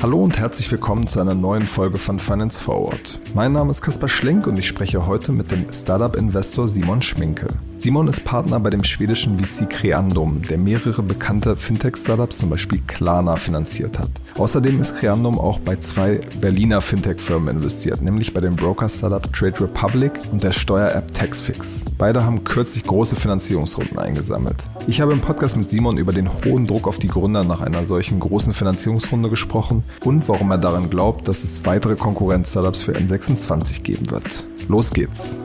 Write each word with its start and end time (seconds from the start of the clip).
Hallo 0.00 0.22
und 0.22 0.38
herzlich 0.38 0.70
willkommen 0.70 1.06
zu 1.06 1.20
einer 1.20 1.34
neuen 1.34 1.66
Folge 1.66 1.98
von 1.98 2.18
Finance 2.18 2.62
Forward. 2.62 3.20
Mein 3.34 3.52
Name 3.52 3.70
ist 3.70 3.82
Kaspar 3.82 4.08
Schlink 4.08 4.46
und 4.46 4.58
ich 4.58 4.66
spreche 4.66 5.06
heute 5.06 5.32
mit 5.32 5.50
dem 5.50 5.70
Startup-Investor 5.72 6.66
Simon 6.66 7.02
Schminke. 7.02 7.48
Simon 7.80 8.08
ist 8.08 8.24
Partner 8.24 8.58
bei 8.58 8.70
dem 8.70 8.82
schwedischen 8.82 9.38
VC 9.38 9.70
Creandum, 9.70 10.42
der 10.42 10.58
mehrere 10.58 11.00
bekannte 11.00 11.54
Fintech-Startups, 11.54 12.38
zum 12.38 12.50
Beispiel 12.50 12.80
Klarna, 12.88 13.36
finanziert 13.36 14.00
hat. 14.00 14.10
Außerdem 14.36 14.80
ist 14.80 14.96
Creandum 14.96 15.38
auch 15.38 15.60
bei 15.60 15.76
zwei 15.76 16.20
Berliner 16.40 16.80
Fintech-Firmen 16.80 17.54
investiert, 17.54 18.02
nämlich 18.02 18.34
bei 18.34 18.40
dem 18.40 18.56
Broker-Startup 18.56 19.32
Trade 19.32 19.60
Republic 19.60 20.10
und 20.32 20.42
der 20.42 20.50
Steuer-App 20.50 21.14
Taxfix. 21.14 21.84
Beide 21.98 22.24
haben 22.24 22.42
kürzlich 22.42 22.82
große 22.82 23.14
Finanzierungsrunden 23.14 23.96
eingesammelt. 24.00 24.56
Ich 24.88 25.00
habe 25.00 25.12
im 25.12 25.20
Podcast 25.20 25.56
mit 25.56 25.70
Simon 25.70 25.98
über 25.98 26.12
den 26.12 26.28
hohen 26.44 26.66
Druck 26.66 26.88
auf 26.88 26.98
die 26.98 27.06
Gründer 27.06 27.44
nach 27.44 27.60
einer 27.60 27.84
solchen 27.84 28.18
großen 28.18 28.54
Finanzierungsrunde 28.54 29.30
gesprochen 29.30 29.84
und 30.04 30.28
warum 30.28 30.50
er 30.50 30.58
daran 30.58 30.90
glaubt, 30.90 31.28
dass 31.28 31.44
es 31.44 31.64
weitere 31.64 31.94
Konkurrenz-Startups 31.94 32.82
für 32.82 32.96
N26 32.96 33.82
geben 33.82 34.10
wird. 34.10 34.44
Los 34.66 34.90
geht's! 34.90 35.38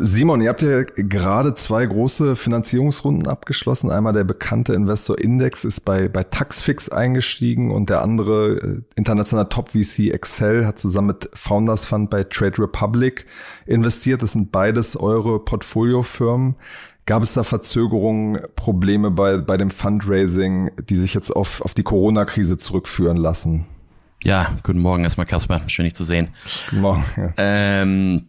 Simon, 0.00 0.40
ihr 0.40 0.48
habt 0.50 0.62
ja 0.62 0.84
gerade 0.84 1.54
zwei 1.54 1.84
große 1.84 2.36
Finanzierungsrunden 2.36 3.26
abgeschlossen. 3.26 3.90
Einmal 3.90 4.12
der 4.12 4.22
bekannte 4.22 4.72
Investor 4.72 5.18
Index 5.18 5.64
ist 5.64 5.80
bei, 5.80 6.08
bei 6.08 6.22
Taxfix 6.22 6.88
eingestiegen 6.88 7.72
und 7.72 7.90
der 7.90 8.02
andere 8.02 8.58
äh, 8.58 8.80
internationale 8.94 9.48
Top-VC 9.48 10.10
Excel 10.12 10.66
hat 10.66 10.78
zusammen 10.78 11.08
mit 11.08 11.28
Founders 11.34 11.84
Fund 11.84 12.10
bei 12.10 12.22
Trade 12.22 12.62
Republic 12.62 13.26
investiert. 13.66 14.22
Das 14.22 14.32
sind 14.32 14.52
beides 14.52 14.96
eure 14.96 15.40
Portfoliofirmen. 15.44 16.54
Gab 17.06 17.24
es 17.24 17.34
da 17.34 17.42
Verzögerungen, 17.42 18.40
Probleme 18.54 19.10
bei, 19.10 19.38
bei 19.38 19.56
dem 19.56 19.70
Fundraising, 19.70 20.70
die 20.88 20.96
sich 20.96 21.14
jetzt 21.14 21.34
auf, 21.34 21.60
auf 21.62 21.74
die 21.74 21.82
Corona-Krise 21.82 22.56
zurückführen 22.56 23.16
lassen? 23.16 23.66
Ja, 24.22 24.56
guten 24.62 24.80
Morgen 24.80 25.02
erstmal, 25.02 25.26
Kasper. 25.26 25.62
Schön, 25.68 25.84
dich 25.84 25.94
zu 25.94 26.04
sehen. 26.04 26.28
Guten 26.70 26.82
Morgen. 26.82 27.04
Ja. 27.16 27.32
Ähm, 27.36 28.28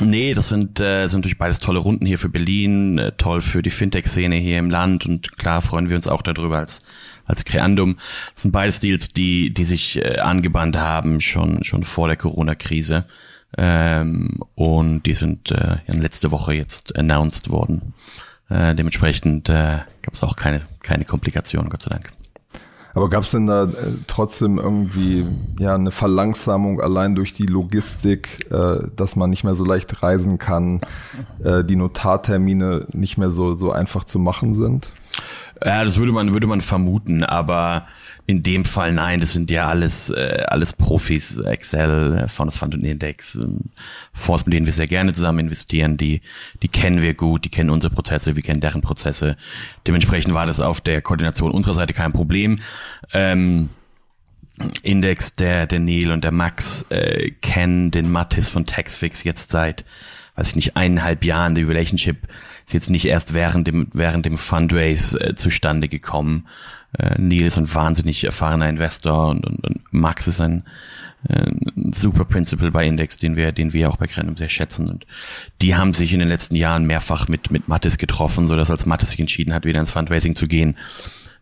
Nee, 0.00 0.34
das 0.34 0.48
sind, 0.48 0.80
äh, 0.80 1.08
sind 1.08 1.20
natürlich 1.20 1.38
beides 1.38 1.58
tolle 1.58 1.80
Runden 1.80 2.06
hier 2.06 2.18
für 2.18 2.28
Berlin, 2.28 2.98
äh, 2.98 3.12
toll 3.12 3.40
für 3.40 3.62
die 3.62 3.70
Fintech-Szene 3.70 4.36
hier 4.36 4.58
im 4.58 4.70
Land 4.70 5.06
und 5.06 5.38
klar 5.38 5.60
freuen 5.60 5.88
wir 5.88 5.96
uns 5.96 6.06
auch 6.06 6.22
darüber 6.22 6.58
als, 6.58 6.82
als 7.24 7.44
Creandum. 7.44 7.96
Das 8.32 8.42
sind 8.42 8.52
beides 8.52 8.80
Deals, 8.80 9.08
die, 9.08 9.52
die 9.52 9.64
sich 9.64 9.96
äh, 9.96 10.18
angebahnt 10.18 10.76
haben, 10.78 11.20
schon, 11.20 11.64
schon 11.64 11.82
vor 11.82 12.06
der 12.06 12.16
Corona-Krise. 12.16 13.06
Ähm, 13.56 14.40
und 14.54 15.04
die 15.04 15.14
sind 15.14 15.50
äh, 15.50 15.78
letzte 15.86 16.30
Woche 16.30 16.52
jetzt 16.52 16.96
announced 16.96 17.50
worden. 17.50 17.94
Äh, 18.50 18.74
dementsprechend 18.74 19.48
äh, 19.48 19.80
gab 20.02 20.14
es 20.14 20.22
auch 20.22 20.36
keine, 20.36 20.62
keine 20.82 21.04
Komplikationen, 21.04 21.70
Gott 21.70 21.82
sei 21.82 21.90
Dank. 21.90 22.12
Aber 22.98 23.08
gab 23.08 23.22
es 23.22 23.30
denn 23.30 23.46
da 23.46 23.62
äh, 23.62 23.68
trotzdem 24.08 24.58
irgendwie 24.58 25.24
ja 25.60 25.72
eine 25.76 25.92
Verlangsamung 25.92 26.80
allein 26.80 27.14
durch 27.14 27.32
die 27.32 27.46
Logistik, 27.46 28.50
äh, 28.50 28.88
dass 28.96 29.14
man 29.14 29.30
nicht 29.30 29.44
mehr 29.44 29.54
so 29.54 29.64
leicht 29.64 30.02
reisen 30.02 30.38
kann, 30.38 30.80
äh, 31.44 31.62
die 31.62 31.76
Notartermine 31.76 32.88
nicht 32.92 33.16
mehr 33.16 33.30
so 33.30 33.54
so 33.54 33.70
einfach 33.70 34.02
zu 34.02 34.18
machen 34.18 34.52
sind? 34.52 34.90
Ja, 35.64 35.84
das 35.84 36.00
würde 36.00 36.10
man 36.10 36.32
würde 36.32 36.48
man 36.48 36.60
vermuten, 36.60 37.22
aber 37.22 37.86
in 38.28 38.42
dem 38.42 38.66
Fall 38.66 38.92
nein, 38.92 39.20
das 39.20 39.32
sind 39.32 39.50
ja 39.50 39.68
alles, 39.68 40.10
äh, 40.10 40.44
alles 40.48 40.74
Profis, 40.74 41.38
Excel, 41.38 42.28
Founders 42.28 42.58
Fund 42.58 42.74
und 42.74 42.84
Index, 42.84 43.36
äh, 43.36 43.46
Fonds, 44.12 44.44
mit 44.44 44.52
denen 44.52 44.66
wir 44.66 44.72
sehr 44.74 44.86
gerne 44.86 45.14
zusammen 45.14 45.38
investieren, 45.38 45.96
die, 45.96 46.20
die 46.62 46.68
kennen 46.68 47.00
wir 47.00 47.14
gut, 47.14 47.46
die 47.46 47.48
kennen 47.48 47.70
unsere 47.70 47.90
Prozesse, 47.90 48.36
wir 48.36 48.42
kennen 48.42 48.60
deren 48.60 48.82
Prozesse. 48.82 49.38
Dementsprechend 49.86 50.34
war 50.34 50.44
das 50.44 50.60
auf 50.60 50.82
der 50.82 51.00
Koordination 51.00 51.52
unserer 51.52 51.72
Seite 51.72 51.94
kein 51.94 52.12
Problem. 52.12 52.58
Ähm, 53.14 53.70
Index, 54.82 55.32
der, 55.32 55.66
der 55.66 55.78
Neil 55.78 56.10
und 56.10 56.22
der 56.22 56.32
Max 56.32 56.84
äh, 56.90 57.30
kennen 57.40 57.90
den 57.90 58.12
Mattis 58.12 58.50
von 58.50 58.66
Taxfix 58.66 59.24
jetzt 59.24 59.50
seit, 59.50 59.86
weiß 60.36 60.48
ich 60.48 60.56
nicht, 60.56 60.76
eineinhalb 60.76 61.24
Jahren. 61.24 61.54
Die 61.54 61.62
Relationship 61.62 62.28
ist 62.66 62.74
jetzt 62.74 62.90
nicht 62.90 63.06
erst 63.06 63.32
während 63.32 63.66
dem, 63.68 63.88
während 63.94 64.26
dem 64.26 64.36
Fundraise 64.36 65.18
äh, 65.18 65.34
zustande 65.34 65.88
gekommen. 65.88 66.46
Äh, 66.96 67.20
Neil 67.20 67.42
ist 67.42 67.58
ein 67.58 67.72
wahnsinnig 67.72 68.24
erfahrener 68.24 68.68
Investor 68.68 69.28
und, 69.28 69.46
und, 69.46 69.64
und 69.66 69.82
Max 69.92 70.26
ist 70.26 70.40
ein, 70.40 70.64
äh, 71.28 71.50
ein 71.76 71.92
super 71.92 72.24
Principal 72.24 72.70
bei 72.70 72.86
Index, 72.86 73.16
den 73.16 73.36
wir, 73.36 73.52
den 73.52 73.72
wir 73.72 73.90
auch 73.90 73.96
bei 73.96 74.06
Grenum 74.06 74.36
sehr 74.36 74.48
schätzen. 74.48 74.88
Und 74.88 75.06
die 75.60 75.76
haben 75.76 75.94
sich 75.94 76.12
in 76.12 76.20
den 76.20 76.28
letzten 76.28 76.56
Jahren 76.56 76.86
mehrfach 76.86 77.28
mit, 77.28 77.50
mit 77.50 77.68
Mattis 77.68 77.98
getroffen, 77.98 78.46
so 78.46 78.56
dass 78.56 78.70
als 78.70 78.86
Mattis 78.86 79.10
sich 79.10 79.20
entschieden 79.20 79.52
hat, 79.52 79.64
wieder 79.64 79.80
ins 79.80 79.90
Fundraising 79.90 80.36
zu 80.36 80.46
gehen, 80.46 80.76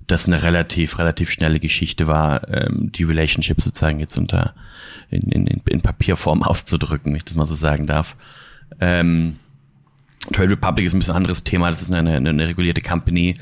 das 0.07 0.27
eine 0.27 0.43
relativ, 0.43 0.99
relativ 0.99 1.31
schnelle 1.31 1.61
Geschichte 1.61 2.07
war, 2.07 2.49
ähm, 2.49 2.91
die 2.93 3.05
Relationship 3.05 3.61
sozusagen 3.61 4.01
jetzt 4.01 4.17
unter 4.17 4.55
in, 5.11 5.31
in, 5.31 5.47
in 5.47 5.81
Papierform 5.81 6.43
auszudrücken, 6.45 7.13
wenn 7.13 7.17
ich 7.17 7.25
das 7.25 7.35
mal 7.35 7.47
so 7.47 7.55
sagen 7.55 7.87
darf. 7.87 8.17
Ähm, 8.81 9.37
Trade 10.33 10.51
Republic 10.51 10.87
ist 10.87 10.93
ein 10.93 10.99
bisschen 10.99 11.15
anderes 11.15 11.45
Thema, 11.45 11.71
das 11.71 11.83
ist 11.83 11.93
eine, 11.93 12.17
eine, 12.17 12.31
eine 12.31 12.49
regulierte 12.49 12.81
Company, 12.81 13.37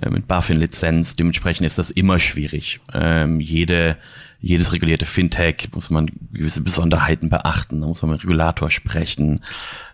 äh, 0.00 0.10
mit 0.10 0.26
BaFin-Lizenz. 0.26 1.16
Dementsprechend 1.16 1.66
ist 1.66 1.78
das 1.78 1.90
immer 1.90 2.18
schwierig. 2.18 2.80
Ähm, 2.92 3.40
jede, 3.40 3.96
jedes 4.42 4.72
regulierte 4.72 5.04
Fintech 5.04 5.68
muss 5.74 5.90
man 5.90 6.10
gewisse 6.32 6.62
Besonderheiten 6.62 7.28
beachten. 7.28 7.80
Da 7.80 7.86
muss 7.86 8.00
man 8.00 8.12
mit 8.12 8.22
Regulator 8.22 8.70
sprechen. 8.70 9.44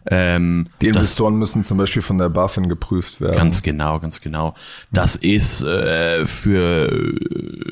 Ähm, 0.09 0.69
die 0.81 0.87
Investoren 0.87 1.35
das, 1.35 1.39
müssen 1.41 1.65
zum 1.65 1.79
Beispiel 1.79 2.01
von 2.01 2.19
der 2.19 2.29
BaFin 2.29 2.69
geprüft 2.69 3.21
werden. 3.21 3.35
Ganz 3.35 3.63
genau, 3.63 3.99
ganz 3.99 4.21
genau. 4.21 4.55
Das 4.93 5.17
ist 5.17 5.63
äh, 5.63 6.25
für, 6.27 7.15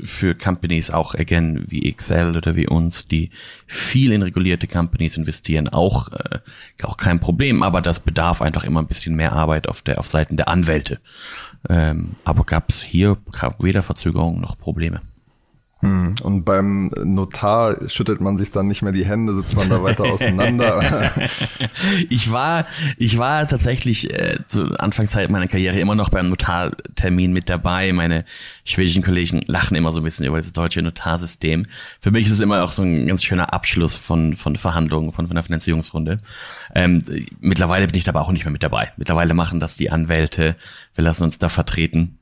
für 0.03 0.35
Companies 0.35 0.91
auch, 0.91 1.15
again, 1.15 1.65
wie 1.69 1.89
Excel 1.89 2.37
oder 2.37 2.57
wie 2.57 2.67
uns, 2.67 3.07
die 3.07 3.31
viel 3.69 4.11
in 4.11 4.23
regulierte 4.23 4.67
Companies 4.67 5.17
investieren, 5.17 5.69
auch, 5.69 6.09
äh, 6.13 6.41
auch 6.83 6.97
kein 6.97 7.21
Problem. 7.21 7.63
Aber 7.63 7.83
das 7.83 8.01
bedarf 8.01 8.43
einfach 8.43 8.65
immer 8.65 8.81
ein 8.81 8.89
bisschen 8.89 9.15
mehr 9.15 9.33
Arbeit 9.33 9.69
auf 9.69 9.83
der, 9.83 10.01
auf 10.01 10.09
Seiten 10.09 10.37
der 10.37 10.49
Anwälte. 10.49 10.99
Ähm, 11.69 12.17
aber 12.25 12.43
gab 12.43 12.69
es 12.69 12.83
hier 12.83 13.17
weder 13.61 13.85
Verzögerungen 13.85 14.41
noch 14.41 14.59
Probleme. 14.59 15.03
Hm. 15.85 16.15
Und 16.23 16.45
beim 16.45 16.91
Notar 17.03 17.89
schüttelt 17.91 18.23
man 18.23 18.39
sich 18.39 18.51
dann 18.51 18.69
nicht 18.69 18.81
mehr 18.81 18.93
die 18.93 19.05
Hände, 19.05 19.35
sitzt 19.35 19.55
man 19.55 19.69
da 19.69 19.83
weiter 19.83 20.05
auseinander. 20.13 21.13
ich 22.09 22.33
war, 22.33 22.65
ich 22.97 23.19
war 23.19 23.47
tatsächlich 23.47 24.11
äh, 24.11 24.39
zur 24.47 24.81
Anfangszeit 24.81 25.29
meiner 25.31 25.47
Karriere 25.47 25.79
immer 25.79 25.95
noch 25.95 26.09
beim 26.09 26.31
Notartermin 26.31 27.35
mit 27.35 27.51
dabei. 27.51 27.93
Meine 27.93 28.25
schwedischen 28.65 29.03
Kollegen 29.03 29.43
lachen 29.47 29.77
immer 29.77 29.93
so 29.93 30.01
ein 30.01 30.05
bisschen 30.05 30.25
über 30.25 30.41
das 30.41 30.53
deutsche 30.53 30.81
Notarsystem. 30.81 31.67
Für 32.01 32.11
mich 32.11 32.27
ist 32.27 32.33
es 32.33 32.41
immer 32.41 32.65
auch 32.65 32.73
so 32.73 32.83
ein 32.83 33.07
ganz 33.07 33.23
schöner 33.23 33.53
Abschluss 33.53 33.95
von, 33.95 34.33
von 34.33 34.57
Verhandlungen, 34.57 35.13
von, 35.13 35.27
von 35.27 35.37
einer 35.37 35.45
Finanzierungsrunde. 35.45 36.21
Ähm, 36.75 37.03
mittlerweile 37.41 37.87
bin 37.87 37.97
ich 37.97 38.09
aber 38.09 38.23
auch 38.23 38.33
nicht 38.33 38.47
mehr 38.47 38.53
mit 38.53 38.63
dabei. 38.63 38.93
Mittlerweile 38.97 39.35
machen 39.35 39.61
das 39.61 39.77
die 39.77 39.91
Anwälte. 39.91 40.57
Wir 40.95 41.05
lassen 41.05 41.25
uns 41.25 41.39
da 41.39 41.51
vertreten. 41.51 42.19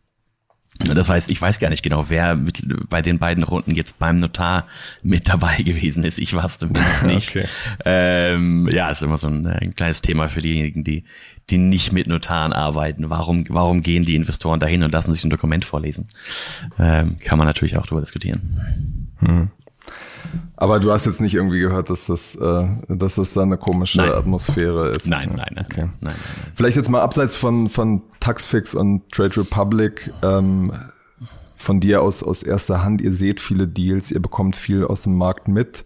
Das 0.85 1.09
heißt, 1.09 1.31
ich 1.31 1.41
weiß 1.41 1.59
gar 1.59 1.71
nicht 1.71 1.83
genau, 1.83 2.11
wer 2.11 2.37
mit, 2.37 2.63
bei 2.89 3.03
den 3.03 3.19
beiden 3.19 3.45
Runden 3.45 3.73
jetzt 3.75 3.99
beim 3.99 4.19
Notar 4.19 4.67
mit 5.03 5.29
dabei 5.29 5.57
gewesen 5.63 6.05
ist. 6.05 6.19
Ich 6.19 6.35
war 6.35 6.45
es 6.45 6.59
zumindest 6.59 7.03
nicht. 7.05 7.31
okay. 7.31 7.47
ähm, 7.85 8.69
ja, 8.73 8.91
ist 8.91 9.03
immer 9.03 9.19
so 9.19 9.29
ein, 9.29 9.47
ein, 9.47 9.75
kleines 9.75 10.03
Thema 10.03 10.29
für 10.29 10.41
diejenigen, 10.41 10.85
die, 10.85 11.05
die 11.51 11.59
nicht 11.59 11.93
mit 11.93 12.07
Notaren 12.07 12.53
arbeiten. 12.53 13.11
Warum, 13.11 13.45
warum 13.49 13.83
gehen 13.83 14.05
die 14.05 14.15
Investoren 14.15 14.61
dahin 14.61 14.83
und 14.83 14.93
lassen 14.93 15.13
sich 15.13 15.25
ein 15.25 15.31
Dokument 15.31 15.65
vorlesen? 15.65 16.05
Ähm, 16.79 17.19
kann 17.19 17.39
man 17.39 17.47
natürlich 17.47 17.77
auch 17.77 17.87
darüber 17.87 18.01
diskutieren. 18.01 19.11
Hm. 19.21 19.51
Aber 20.57 20.81
du 20.81 20.93
hast 20.93 21.07
jetzt 21.07 21.21
nicht 21.21 21.35
irgendwie 21.35 21.61
gehört, 21.61 21.91
dass 21.91 22.07
das, 22.07 22.37
äh, 22.37 22.69
dass 22.89 23.17
das 23.17 23.35
da 23.35 23.43
eine 23.43 23.59
komische 23.59 23.99
nein. 23.99 24.13
Atmosphäre 24.13 24.91
ist. 24.91 25.09
Nein, 25.09 25.35
nein, 25.37 25.53
nein, 25.55 25.67
okay. 25.69 25.81
nein, 25.81 25.93
nein, 26.01 26.15
nein. 26.15 26.53
Vielleicht 26.55 26.77
jetzt 26.77 26.91
mal 26.91 27.01
abseits 27.01 27.37
von, 27.37 27.69
von 27.69 28.03
Taxfix 28.21 28.75
und 28.75 29.11
Trade 29.11 29.39
Republic, 29.39 30.13
ähm, 30.23 30.73
von 31.57 31.81
dir 31.81 32.03
aus, 32.03 32.23
aus 32.23 32.43
erster 32.43 32.83
Hand, 32.83 33.01
ihr 33.01 33.13
seht 33.13 33.41
viele 33.41 33.69
Deals, 33.69 34.11
ihr 34.11 34.21
bekommt 34.21 34.57
viel 34.57 34.85
aus 34.85 35.03
dem 35.03 35.17
Markt 35.17 35.49
mit. 35.49 35.85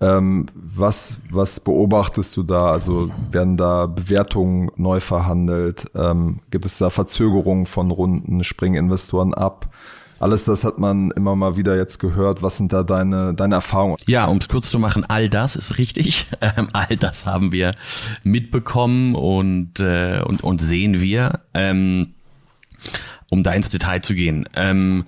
Ähm, 0.00 0.46
was, 0.54 1.18
was 1.30 1.58
beobachtest 1.60 2.36
du 2.36 2.42
da? 2.42 2.70
Also 2.70 3.10
werden 3.30 3.56
da 3.56 3.86
Bewertungen 3.86 4.70
neu 4.76 5.00
verhandelt? 5.00 5.86
Ähm, 5.94 6.40
gibt 6.50 6.66
es 6.66 6.78
da 6.78 6.90
Verzögerungen 6.90 7.66
von 7.66 7.90
Runden? 7.90 8.44
Springen 8.44 8.76
Investoren 8.76 9.32
ab? 9.32 9.68
Alles 10.18 10.44
das 10.44 10.64
hat 10.64 10.78
man 10.78 11.10
immer 11.10 11.36
mal 11.36 11.56
wieder 11.56 11.76
jetzt 11.76 11.98
gehört. 11.98 12.42
Was 12.42 12.56
sind 12.56 12.72
da 12.72 12.82
deine, 12.82 13.34
deine 13.34 13.56
Erfahrungen? 13.56 13.96
Ja, 14.06 14.26
um 14.26 14.38
es 14.38 14.48
kurz 14.48 14.70
zu 14.70 14.78
machen, 14.78 15.04
all 15.04 15.28
das 15.28 15.56
ist 15.56 15.78
richtig. 15.78 16.26
Ähm, 16.40 16.68
all 16.72 16.96
das 16.96 17.26
haben 17.26 17.50
wir 17.50 17.74
mitbekommen 18.22 19.14
und, 19.14 19.80
äh, 19.80 20.20
und, 20.24 20.44
und 20.44 20.60
sehen 20.60 21.00
wir. 21.00 21.40
Ähm, 21.54 22.14
um 23.30 23.42
da 23.42 23.52
ins 23.52 23.68
Detail 23.68 24.02
zu 24.02 24.14
gehen. 24.14 24.48
Ähm, 24.54 25.06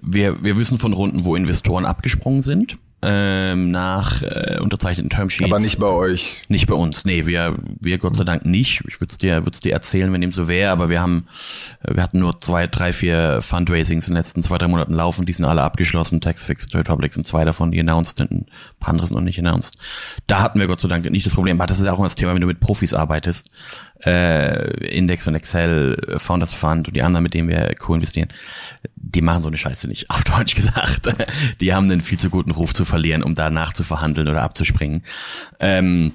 wir, 0.00 0.42
wir 0.42 0.56
wissen 0.56 0.78
von 0.78 0.92
Runden, 0.92 1.24
wo 1.24 1.36
Investoren 1.36 1.84
abgesprungen 1.84 2.42
sind. 2.42 2.78
Ähm, 3.02 3.70
nach 3.70 4.22
äh, 4.22 4.58
unterzeichneten 4.60 5.10
Termsheets. 5.10 5.50
Aber 5.50 5.60
nicht 5.60 5.78
bei 5.78 5.86
euch. 5.86 6.42
Nicht 6.48 6.66
bei 6.66 6.74
uns, 6.74 7.04
nee, 7.04 7.26
wir, 7.26 7.56
wir 7.80 7.98
Gott 7.98 8.14
sei 8.14 8.24
Dank 8.24 8.44
nicht. 8.44 8.82
Ich 8.88 9.00
würde 9.00 9.10
es 9.10 9.18
dir, 9.18 9.46
würd's 9.46 9.60
dir 9.60 9.72
erzählen, 9.72 10.12
wenn 10.12 10.20
dem 10.20 10.32
so 10.32 10.48
wäre, 10.48 10.70
aber 10.70 10.90
wir 10.90 11.00
haben, 11.00 11.26
wir 11.86 12.02
hatten 12.02 12.18
nur 12.18 12.38
zwei, 12.38 12.66
drei, 12.66 12.92
vier 12.92 13.40
Fundraisings 13.40 14.06
in 14.06 14.12
den 14.12 14.18
letzten 14.18 14.42
zwei, 14.42 14.58
drei 14.58 14.68
Monaten 14.68 14.92
laufen, 14.92 15.24
die 15.24 15.32
sind 15.32 15.46
alle 15.46 15.62
abgeschlossen. 15.62 16.20
Taxfix, 16.20 16.68
Trade 16.68 16.84
Republic 16.84 17.12
sind 17.14 17.26
zwei 17.26 17.44
davon, 17.44 17.70
die 17.70 17.80
announced 17.80 18.18
sind, 18.18 18.30
ein 18.30 18.46
paar 18.80 18.90
andere 18.90 19.06
sind 19.06 19.16
noch 19.16 19.22
nicht 19.22 19.38
announced. 19.38 19.78
Da 20.26 20.42
hatten 20.42 20.60
wir 20.60 20.66
Gott 20.66 20.80
sei 20.80 20.88
Dank 20.88 21.08
nicht 21.10 21.24
das 21.26 21.34
Problem. 21.34 21.58
Aber 21.58 21.66
das 21.66 21.78
ist 21.78 21.86
ja 21.86 21.92
auch 21.92 21.98
immer 21.98 22.06
das 22.06 22.14
Thema, 22.16 22.34
wenn 22.34 22.40
du 22.40 22.46
mit 22.46 22.60
Profis 22.60 22.92
arbeitest. 22.92 23.50
Äh, 24.04 24.86
Index 24.96 25.26
und 25.26 25.34
Excel, 25.34 26.16
Founders 26.18 26.54
Fund 26.54 26.88
und 26.88 26.96
die 26.96 27.02
anderen, 27.02 27.22
mit 27.22 27.34
denen 27.34 27.48
wir 27.48 27.74
co-investieren, 27.78 28.28
die 28.96 29.20
machen 29.20 29.42
so 29.42 29.48
eine 29.48 29.58
Scheiße 29.58 29.88
nicht, 29.88 30.10
auf 30.10 30.24
Deutsch 30.24 30.54
gesagt. 30.54 31.08
Die 31.60 31.74
haben 31.74 31.90
einen 31.90 32.00
viel 32.00 32.18
zu 32.18 32.30
guten 32.30 32.50
Ruf 32.50 32.72
zu 32.74 32.84
verlieren, 32.84 33.22
um 33.22 33.34
da 33.34 33.50
nachzuverhandeln 33.50 34.28
oder 34.28 34.42
abzuspringen. 34.42 35.02
Ähm, 35.58 36.12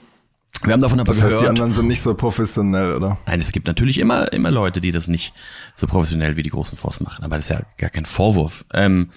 wir 0.63 0.73
haben 0.73 0.81
davon 0.81 0.99
aber 0.99 1.07
das 1.07 1.17
gehört. 1.17 1.33
heißt, 1.33 1.43
die 1.43 1.47
anderen 1.47 1.73
sind 1.73 1.87
nicht 1.87 2.01
so 2.01 2.13
professionell, 2.13 2.95
oder? 2.95 3.17
Nein, 3.27 3.41
es 3.41 3.51
gibt 3.51 3.67
natürlich 3.67 3.99
immer, 3.99 4.31
immer 4.33 4.51
Leute, 4.51 4.81
die 4.81 4.91
das 4.91 5.07
nicht 5.07 5.33
so 5.75 5.85
professionell 5.85 6.37
wie 6.37 6.43
die 6.43 6.49
großen 6.49 6.77
Fonds 6.77 7.01
machen. 7.01 7.23
Aber 7.23 7.35
das 7.35 7.45
ist 7.45 7.49
ja 7.49 7.61
gar 7.77 7.89
kein 7.89 8.05
Vorwurf. 8.05 8.65
Ähm, 8.73 9.09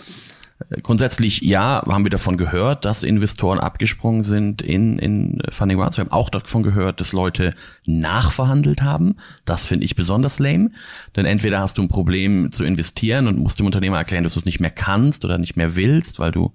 Grundsätzlich 0.82 1.40
ja, 1.42 1.84
haben 1.86 2.04
wir 2.04 2.10
davon 2.10 2.36
gehört, 2.36 2.84
dass 2.84 3.04
Investoren 3.04 3.60
abgesprungen 3.60 4.24
sind 4.24 4.60
in, 4.60 4.98
in 4.98 5.40
Funding 5.50 5.80
Rounds. 5.80 5.96
Wir 5.96 6.04
haben 6.04 6.10
auch 6.10 6.30
davon 6.30 6.64
gehört, 6.64 7.00
dass 7.00 7.12
Leute 7.12 7.54
nachverhandelt 7.86 8.82
haben. 8.82 9.16
Das 9.44 9.66
finde 9.66 9.84
ich 9.84 9.94
besonders 9.94 10.40
lame. 10.40 10.72
Denn 11.14 11.26
entweder 11.26 11.60
hast 11.60 11.78
du 11.78 11.82
ein 11.82 11.88
Problem 11.88 12.50
zu 12.50 12.64
investieren 12.64 13.28
und 13.28 13.38
musst 13.38 13.60
dem 13.60 13.66
Unternehmer 13.66 13.98
erklären, 13.98 14.24
dass 14.24 14.34
du 14.34 14.40
es 14.40 14.46
nicht 14.46 14.58
mehr 14.58 14.70
kannst 14.70 15.24
oder 15.24 15.38
nicht 15.38 15.56
mehr 15.56 15.76
willst, 15.76 16.18
weil 16.18 16.32
du 16.32 16.52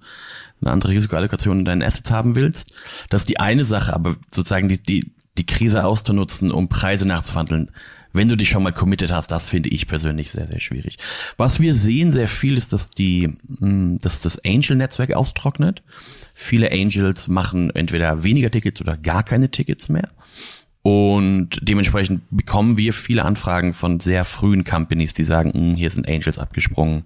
eine 0.60 0.70
andere 0.70 0.92
Risikoallokation 0.92 1.60
in 1.60 1.64
deinen 1.64 1.82
Assets 1.82 2.10
haben 2.10 2.34
willst. 2.34 2.72
Das 3.08 3.22
ist 3.22 3.28
die 3.30 3.40
eine 3.40 3.64
Sache, 3.64 3.94
aber 3.94 4.16
sozusagen 4.30 4.68
die, 4.68 4.82
die, 4.82 5.12
die 5.38 5.46
Krise 5.46 5.84
auszunutzen, 5.84 6.50
um 6.50 6.68
Preise 6.68 7.06
nachzuverhandeln, 7.06 7.70
wenn 8.14 8.28
du 8.28 8.36
dich 8.36 8.48
schon 8.48 8.62
mal 8.62 8.72
committed 8.72 9.12
hast, 9.12 9.30
das 9.30 9.46
finde 9.46 9.68
ich 9.68 9.86
persönlich 9.86 10.30
sehr, 10.30 10.46
sehr 10.46 10.60
schwierig. 10.60 10.96
Was 11.36 11.60
wir 11.60 11.74
sehen 11.74 12.12
sehr 12.12 12.28
viel 12.28 12.56
ist, 12.56 12.72
dass 12.72 12.88
die, 12.88 13.36
hm, 13.58 13.98
dass 14.00 14.22
das 14.22 14.42
Angel-Netzwerk 14.44 15.12
austrocknet. 15.12 15.82
Viele 16.32 16.70
Angels 16.72 17.28
machen 17.28 17.70
entweder 17.74 18.22
weniger 18.22 18.50
Tickets 18.50 18.80
oder 18.80 18.96
gar 18.96 19.24
keine 19.24 19.50
Tickets 19.50 19.88
mehr. 19.88 20.08
Und 20.82 21.58
dementsprechend 21.62 22.22
bekommen 22.30 22.76
wir 22.76 22.92
viele 22.92 23.24
Anfragen 23.24 23.72
von 23.72 24.00
sehr 24.00 24.24
frühen 24.24 24.64
Companies, 24.64 25.14
die 25.14 25.24
sagen, 25.24 25.52
hm, 25.52 25.74
hier 25.74 25.90
sind 25.90 26.06
Angels 26.06 26.38
abgesprungen, 26.38 27.04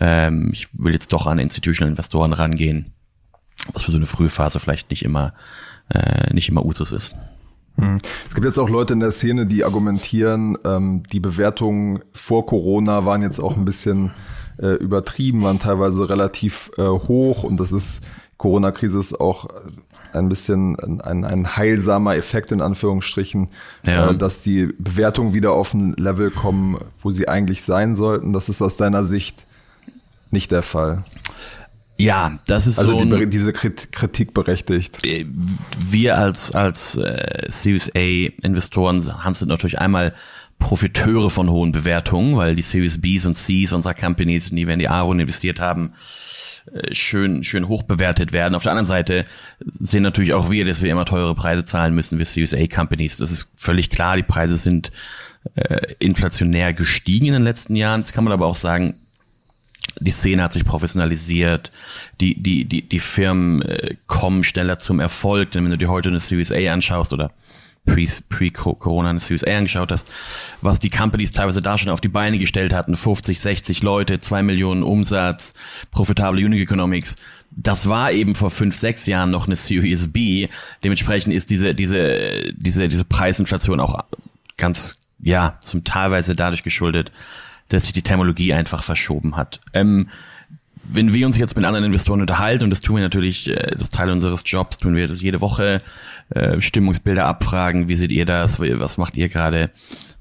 ähm, 0.00 0.50
ich 0.52 0.68
will 0.72 0.92
jetzt 0.92 1.12
doch 1.12 1.26
an 1.26 1.38
Institutional 1.38 1.90
Investoren 1.90 2.32
rangehen, 2.32 2.92
was 3.72 3.84
für 3.84 3.92
so 3.92 3.96
eine 3.96 4.06
frühe 4.06 4.28
Phase 4.28 4.60
vielleicht 4.60 4.90
nicht 4.90 5.04
immer, 5.04 5.32
äh, 5.88 6.34
nicht 6.34 6.48
immer 6.48 6.64
Usus 6.66 6.92
ist. 6.92 7.14
Hm. 7.76 7.98
Es 8.28 8.34
gibt 8.34 8.46
jetzt 8.46 8.58
auch 8.58 8.68
Leute 8.68 8.92
in 8.92 9.00
der 9.00 9.10
Szene, 9.10 9.46
die 9.46 9.64
argumentieren, 9.64 10.58
ähm, 10.64 11.02
die 11.12 11.20
Bewertungen 11.20 12.00
vor 12.12 12.46
Corona 12.46 13.04
waren 13.06 13.22
jetzt 13.22 13.40
auch 13.40 13.56
ein 13.56 13.64
bisschen 13.64 14.10
äh, 14.58 14.74
übertrieben, 14.74 15.42
waren 15.42 15.58
teilweise 15.58 16.08
relativ 16.08 16.70
äh, 16.76 16.82
hoch 16.82 17.44
und 17.44 17.58
das 17.58 17.72
ist, 17.72 18.02
Corona-Krise 18.36 18.98
ist 18.98 19.20
auch 19.20 19.48
ein 20.12 20.28
bisschen 20.28 20.78
ein, 20.78 21.24
ein 21.24 21.56
heilsamer 21.56 22.16
Effekt 22.16 22.52
in 22.52 22.60
Anführungsstrichen, 22.60 23.48
ja. 23.84 24.10
äh, 24.10 24.16
dass 24.16 24.42
die 24.42 24.66
Bewertungen 24.78 25.32
wieder 25.34 25.52
auf 25.52 25.74
ein 25.74 25.94
Level 25.94 26.30
kommen, 26.30 26.78
wo 27.00 27.10
sie 27.10 27.28
eigentlich 27.28 27.62
sein 27.62 27.94
sollten. 27.94 28.32
Das 28.32 28.48
ist 28.48 28.62
aus 28.62 28.76
deiner 28.76 29.04
Sicht 29.04 29.46
nicht 30.30 30.52
der 30.52 30.62
Fall. 30.62 31.04
Ja, 31.98 32.38
das 32.46 32.66
ist 32.66 32.78
also 32.78 32.98
so 32.98 33.04
die, 33.04 33.28
diese 33.28 33.52
Kritik 33.52 34.34
berechtigt. 34.34 35.04
Äh, 35.04 35.26
wir 35.78 36.18
als 36.18 36.52
als 36.52 36.96
äh, 36.96 37.46
Series 37.48 37.90
A 37.94 38.00
Investoren 38.42 39.24
haben 39.24 39.34
sind 39.34 39.48
natürlich 39.48 39.78
einmal 39.78 40.14
Profiteure 40.58 41.30
von 41.30 41.50
hohen 41.50 41.72
Bewertungen, 41.72 42.36
weil 42.36 42.56
die 42.56 42.62
Series 42.62 43.00
Bs 43.00 43.26
und 43.26 43.34
Cs 43.34 43.72
unserer 43.72 43.94
Companies, 43.94 44.50
die 44.50 44.66
wir 44.66 44.74
in 44.74 44.78
die 44.78 44.88
Aaron 44.88 45.20
investiert 45.20 45.60
haben, 45.60 45.92
äh, 46.72 46.94
schön 46.94 47.44
schön 47.44 47.68
hoch 47.68 47.82
bewertet 47.82 48.32
werden. 48.32 48.54
Auf 48.54 48.62
der 48.62 48.72
anderen 48.72 48.86
Seite 48.86 49.24
sehen 49.60 50.02
natürlich 50.02 50.34
auch 50.34 50.50
wir, 50.50 50.64
dass 50.64 50.82
wir 50.82 50.90
immer 50.90 51.04
teure 51.04 51.34
Preise 51.34 51.64
zahlen 51.64 51.94
müssen 51.94 52.18
wie 52.18 52.24
Series 52.24 52.54
A 52.54 52.66
Companies. 52.66 53.18
Das 53.18 53.30
ist 53.30 53.48
völlig 53.56 53.90
klar. 53.90 54.16
Die 54.16 54.22
Preise 54.22 54.56
sind 54.56 54.92
äh, 55.54 55.94
inflationär 55.98 56.72
gestiegen 56.72 57.26
in 57.26 57.32
den 57.32 57.42
letzten 57.42 57.76
Jahren. 57.76 58.00
Das 58.00 58.12
kann 58.12 58.24
man 58.24 58.32
aber 58.32 58.46
auch 58.46 58.56
sagen, 58.56 58.94
die 60.00 60.10
Szene 60.10 60.42
hat 60.42 60.52
sich 60.52 60.64
professionalisiert, 60.64 61.70
die, 62.20 62.40
die, 62.40 62.64
die, 62.64 62.88
die 62.88 62.98
Firmen 62.98 63.62
äh, 63.62 63.96
kommen 64.06 64.44
schneller 64.44 64.78
zum 64.78 65.00
Erfolg, 65.00 65.50
denn 65.52 65.64
wenn 65.64 65.70
du 65.70 65.78
dir 65.78 65.90
heute 65.90 66.08
eine 66.08 66.20
Series 66.20 66.52
A 66.52 66.72
anschaust 66.72 67.12
oder 67.12 67.32
pre-Corona 67.84 69.10
eine 69.10 69.20
Series 69.20 69.44
A 69.44 69.56
angeschaut 69.56 69.90
hast, 69.90 70.14
was 70.60 70.78
die 70.78 70.88
Companies 70.88 71.32
teilweise 71.32 71.60
da 71.60 71.76
schon 71.78 71.90
auf 71.90 72.00
die 72.00 72.08
Beine 72.08 72.38
gestellt 72.38 72.72
hatten, 72.72 72.94
50, 72.94 73.40
60 73.40 73.82
Leute, 73.82 74.18
2 74.18 74.42
Millionen 74.42 74.82
Umsatz, 74.82 75.54
profitable 75.90 76.44
Unit 76.44 76.60
Economics, 76.60 77.16
das 77.50 77.88
war 77.88 78.12
eben 78.12 78.34
vor 78.34 78.50
fünf, 78.50 78.76
sechs 78.76 79.06
Jahren 79.06 79.30
noch 79.30 79.46
eine 79.46 79.56
Series 79.56 80.10
B. 80.12 80.48
Dementsprechend 80.84 81.34
ist 81.34 81.50
diese, 81.50 81.74
diese, 81.74 82.52
diese, 82.54 82.88
diese 82.88 83.04
Preisinflation 83.04 83.78
auch 83.78 84.04
ganz, 84.56 84.96
ja, 85.20 85.58
zum 85.60 85.84
teilweise 85.84 86.34
dadurch 86.34 86.62
geschuldet, 86.62 87.12
dass 87.72 87.84
sich 87.84 87.92
die 87.92 88.02
Thermologie 88.02 88.52
einfach 88.54 88.82
verschoben 88.82 89.36
hat. 89.36 89.60
Ähm, 89.72 90.08
wenn 90.84 91.14
wir 91.14 91.26
uns 91.26 91.38
jetzt 91.38 91.56
mit 91.56 91.64
anderen 91.64 91.84
Investoren 91.84 92.20
unterhalten, 92.20 92.64
und 92.64 92.70
das 92.70 92.80
tun 92.80 92.96
wir 92.96 93.02
natürlich, 93.02 93.48
äh, 93.48 93.74
das 93.76 93.90
Teil 93.90 94.10
unseres 94.10 94.42
Jobs, 94.44 94.78
tun 94.78 94.96
wir 94.96 95.08
das 95.08 95.22
jede 95.22 95.40
Woche, 95.40 95.78
äh, 96.30 96.60
Stimmungsbilder 96.60 97.24
abfragen, 97.24 97.88
wie 97.88 97.94
seht 97.94 98.12
ihr 98.12 98.26
das, 98.26 98.60
was 98.60 98.98
macht 98.98 99.16
ihr 99.16 99.28
gerade, 99.28 99.70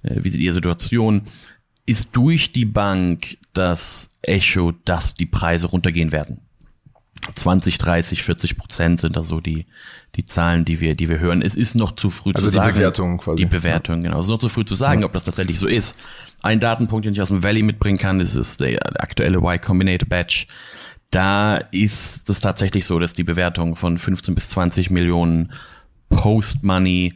äh, 0.04 0.16
wie 0.24 0.30
seht 0.30 0.42
ihr 0.42 0.54
Situation, 0.54 1.24
ist 1.86 2.10
durch 2.14 2.52
die 2.52 2.66
Bank 2.66 3.38
das 3.54 4.10
Echo, 4.22 4.74
dass 4.86 5.14
die 5.14 5.26
Preise 5.26 5.68
runtergehen 5.68 6.12
werden. 6.12 6.40
20, 7.36 7.78
30, 7.78 8.24
40 8.24 8.58
Prozent 8.58 9.00
sind 9.00 9.16
da 9.16 9.24
so 9.24 9.40
die, 9.40 9.66
die 10.16 10.26
Zahlen, 10.26 10.66
die 10.66 10.80
wir, 10.80 10.96
die 10.96 11.10
wir 11.10 11.20
hören. 11.20 11.42
Es 11.42 11.56
ist 11.56 11.76
noch 11.76 11.96
zu 11.96 12.10
früh 12.10 12.32
also 12.34 12.48
zu 12.48 12.54
sagen. 12.54 12.66
Also 12.66 12.74
die 12.74 12.80
Bewertung 12.80 13.18
quasi. 13.18 13.38
Die 13.38 13.46
Bewertung, 13.46 14.02
genau. 14.02 14.20
Es 14.20 14.26
ist 14.26 14.32
noch 14.32 14.40
zu 14.40 14.50
früh 14.50 14.66
zu 14.66 14.76
sagen, 14.76 15.02
ja. 15.02 15.08
ob 15.08 15.14
das 15.14 15.24
tatsächlich 15.24 15.60
so 15.60 15.68
ist. 15.68 15.96
Ein 16.42 16.60
Datenpunkt, 16.60 17.06
den 17.06 17.14
ich 17.14 17.22
aus 17.22 17.28
dem 17.28 17.44
Valley 17.44 17.62
mitbringen 17.62 17.98
kann, 17.98 18.20
das 18.20 18.36
ist 18.36 18.60
der 18.60 18.80
aktuelle 19.02 19.38
Y 19.38 19.62
Combinator 19.62 20.10
Batch. 20.10 20.48
Da 21.12 21.58
ist 21.58 22.30
es 22.30 22.40
tatsächlich 22.40 22.86
so, 22.86 22.98
dass 22.98 23.14
die 23.14 23.24
Bewertung 23.24 23.76
von 23.76 23.98
15 23.98 24.34
bis 24.34 24.50
20 24.50 24.90
Millionen 24.90 25.52
Post-Money 26.10 27.14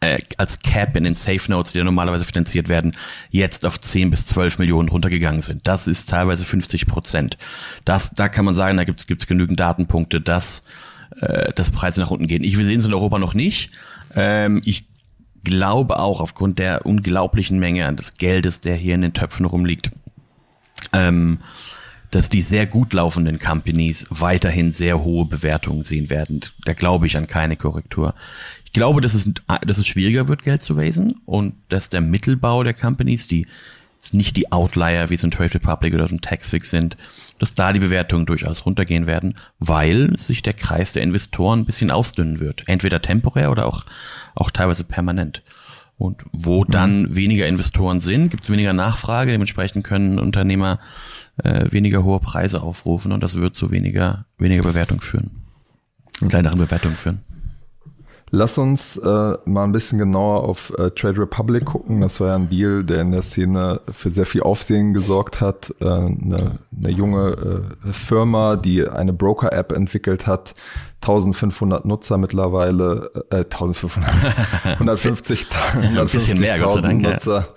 äh, 0.00 0.18
als 0.36 0.60
Cap 0.60 0.96
in 0.96 1.04
den 1.04 1.14
Safe 1.14 1.50
Notes, 1.50 1.72
die 1.72 1.78
ja 1.78 1.84
normalerweise 1.84 2.24
finanziert 2.24 2.68
werden, 2.68 2.92
jetzt 3.30 3.64
auf 3.64 3.80
10 3.80 4.10
bis 4.10 4.26
12 4.26 4.58
Millionen 4.58 4.88
runtergegangen 4.88 5.42
sind. 5.42 5.66
Das 5.66 5.86
ist 5.86 6.08
teilweise 6.08 6.44
50 6.44 6.86
Prozent. 6.86 7.38
Das, 7.84 8.10
da 8.10 8.28
kann 8.28 8.44
man 8.44 8.54
sagen, 8.54 8.76
da 8.76 8.84
gibt 8.84 9.00
es 9.10 9.26
genügend 9.26 9.58
Datenpunkte, 9.58 10.20
dass, 10.20 10.62
äh, 11.20 11.52
dass 11.54 11.70
Preise 11.70 12.00
nach 12.00 12.10
unten 12.10 12.26
gehen. 12.26 12.44
Ich, 12.44 12.58
wir 12.58 12.64
sehen 12.64 12.80
es 12.80 12.86
in 12.86 12.94
Europa 12.94 13.18
noch 13.18 13.34
nicht. 13.34 13.70
Ähm, 14.14 14.60
ich 14.64 14.86
glaube 15.44 15.98
auch 15.98 16.20
aufgrund 16.20 16.58
der 16.58 16.84
unglaublichen 16.84 17.58
Menge 17.58 17.86
an 17.86 17.96
des 17.96 18.14
Geldes, 18.14 18.60
der 18.60 18.74
hier 18.74 18.96
in 18.96 19.02
den 19.02 19.12
Töpfen 19.12 19.46
rumliegt, 19.46 19.92
ähm, 20.92 21.38
dass 22.10 22.28
die 22.28 22.42
sehr 22.42 22.66
gut 22.66 22.92
laufenden 22.92 23.38
Companies 23.38 24.06
weiterhin 24.10 24.70
sehr 24.70 25.02
hohe 25.02 25.24
Bewertungen 25.24 25.82
sehen 25.82 26.10
werden. 26.10 26.40
Da 26.64 26.72
glaube 26.72 27.06
ich 27.06 27.16
an 27.16 27.26
keine 27.26 27.56
Korrektur. 27.56 28.14
Ich 28.76 28.78
glaube, 28.78 29.00
dass 29.00 29.14
es, 29.14 29.30
dass 29.66 29.78
es 29.78 29.86
schwieriger 29.86 30.28
wird, 30.28 30.42
Geld 30.42 30.60
zu 30.60 30.74
raisen 30.74 31.14
und 31.24 31.54
dass 31.70 31.88
der 31.88 32.02
Mittelbau 32.02 32.62
der 32.62 32.74
Companies, 32.74 33.26
die 33.26 33.46
nicht 34.12 34.36
die 34.36 34.52
Outlier 34.52 35.08
wie 35.08 35.16
so 35.16 35.26
ein 35.26 35.30
Trade 35.30 35.54
Republic 35.54 35.94
oder 35.94 36.06
so 36.06 36.14
ein 36.14 36.20
Taxfix 36.20 36.72
sind, 36.72 36.98
dass 37.38 37.54
da 37.54 37.72
die 37.72 37.80
Bewertungen 37.80 38.26
durchaus 38.26 38.66
runtergehen 38.66 39.06
werden, 39.06 39.32
weil 39.60 40.14
sich 40.18 40.42
der 40.42 40.52
Kreis 40.52 40.92
der 40.92 41.04
Investoren 41.04 41.60
ein 41.60 41.64
bisschen 41.64 41.90
ausdünnen 41.90 42.38
wird. 42.38 42.64
Entweder 42.66 43.00
temporär 43.00 43.50
oder 43.50 43.64
auch, 43.64 43.86
auch 44.34 44.50
teilweise 44.50 44.84
permanent. 44.84 45.42
Und 45.96 46.24
wo 46.32 46.64
mhm. 46.64 46.70
dann 46.70 47.16
weniger 47.16 47.46
Investoren 47.46 48.00
sind, 48.00 48.28
gibt 48.28 48.44
es 48.44 48.50
weniger 48.50 48.74
Nachfrage, 48.74 49.32
dementsprechend 49.32 49.84
können 49.84 50.18
Unternehmer 50.18 50.80
äh, 51.42 51.72
weniger 51.72 52.04
hohe 52.04 52.20
Preise 52.20 52.60
aufrufen 52.60 53.12
und 53.12 53.22
das 53.22 53.36
wird 53.36 53.56
zu 53.56 53.70
weniger, 53.70 54.26
weniger 54.36 54.64
Bewertung 54.64 55.00
führen. 55.00 55.30
Kleineren 56.28 56.58
Bewertungen 56.58 56.98
führen. 56.98 57.22
Lass 58.30 58.58
uns 58.58 58.96
äh, 58.96 59.34
mal 59.44 59.64
ein 59.64 59.70
bisschen 59.70 59.98
genauer 59.98 60.42
auf 60.42 60.72
äh, 60.78 60.90
Trade 60.90 61.20
Republic 61.22 61.64
gucken. 61.64 62.00
Das 62.00 62.20
war 62.20 62.28
ja 62.28 62.34
ein 62.34 62.48
Deal, 62.48 62.82
der 62.82 63.02
in 63.02 63.12
der 63.12 63.22
Szene 63.22 63.80
für 63.88 64.10
sehr 64.10 64.26
viel 64.26 64.42
Aufsehen 64.42 64.94
gesorgt 64.94 65.40
hat. 65.40 65.72
Äh, 65.80 65.84
eine, 65.84 66.58
eine 66.76 66.90
junge 66.90 67.76
äh, 67.86 67.92
Firma, 67.92 68.56
die 68.56 68.86
eine 68.86 69.12
Broker-App 69.12 69.70
entwickelt 69.70 70.26
hat. 70.26 70.54
1500 71.02 71.84
Nutzer 71.84 72.18
mittlerweile, 72.18 73.10
äh, 73.30 73.44
1500, 73.44 74.10
150, 74.64 75.46
150 75.74 76.40
mehr, 76.40 76.58
Gott 76.58 76.72
sei 76.72 76.80
Dank, 76.80 77.02
Nutzer. 77.02 77.48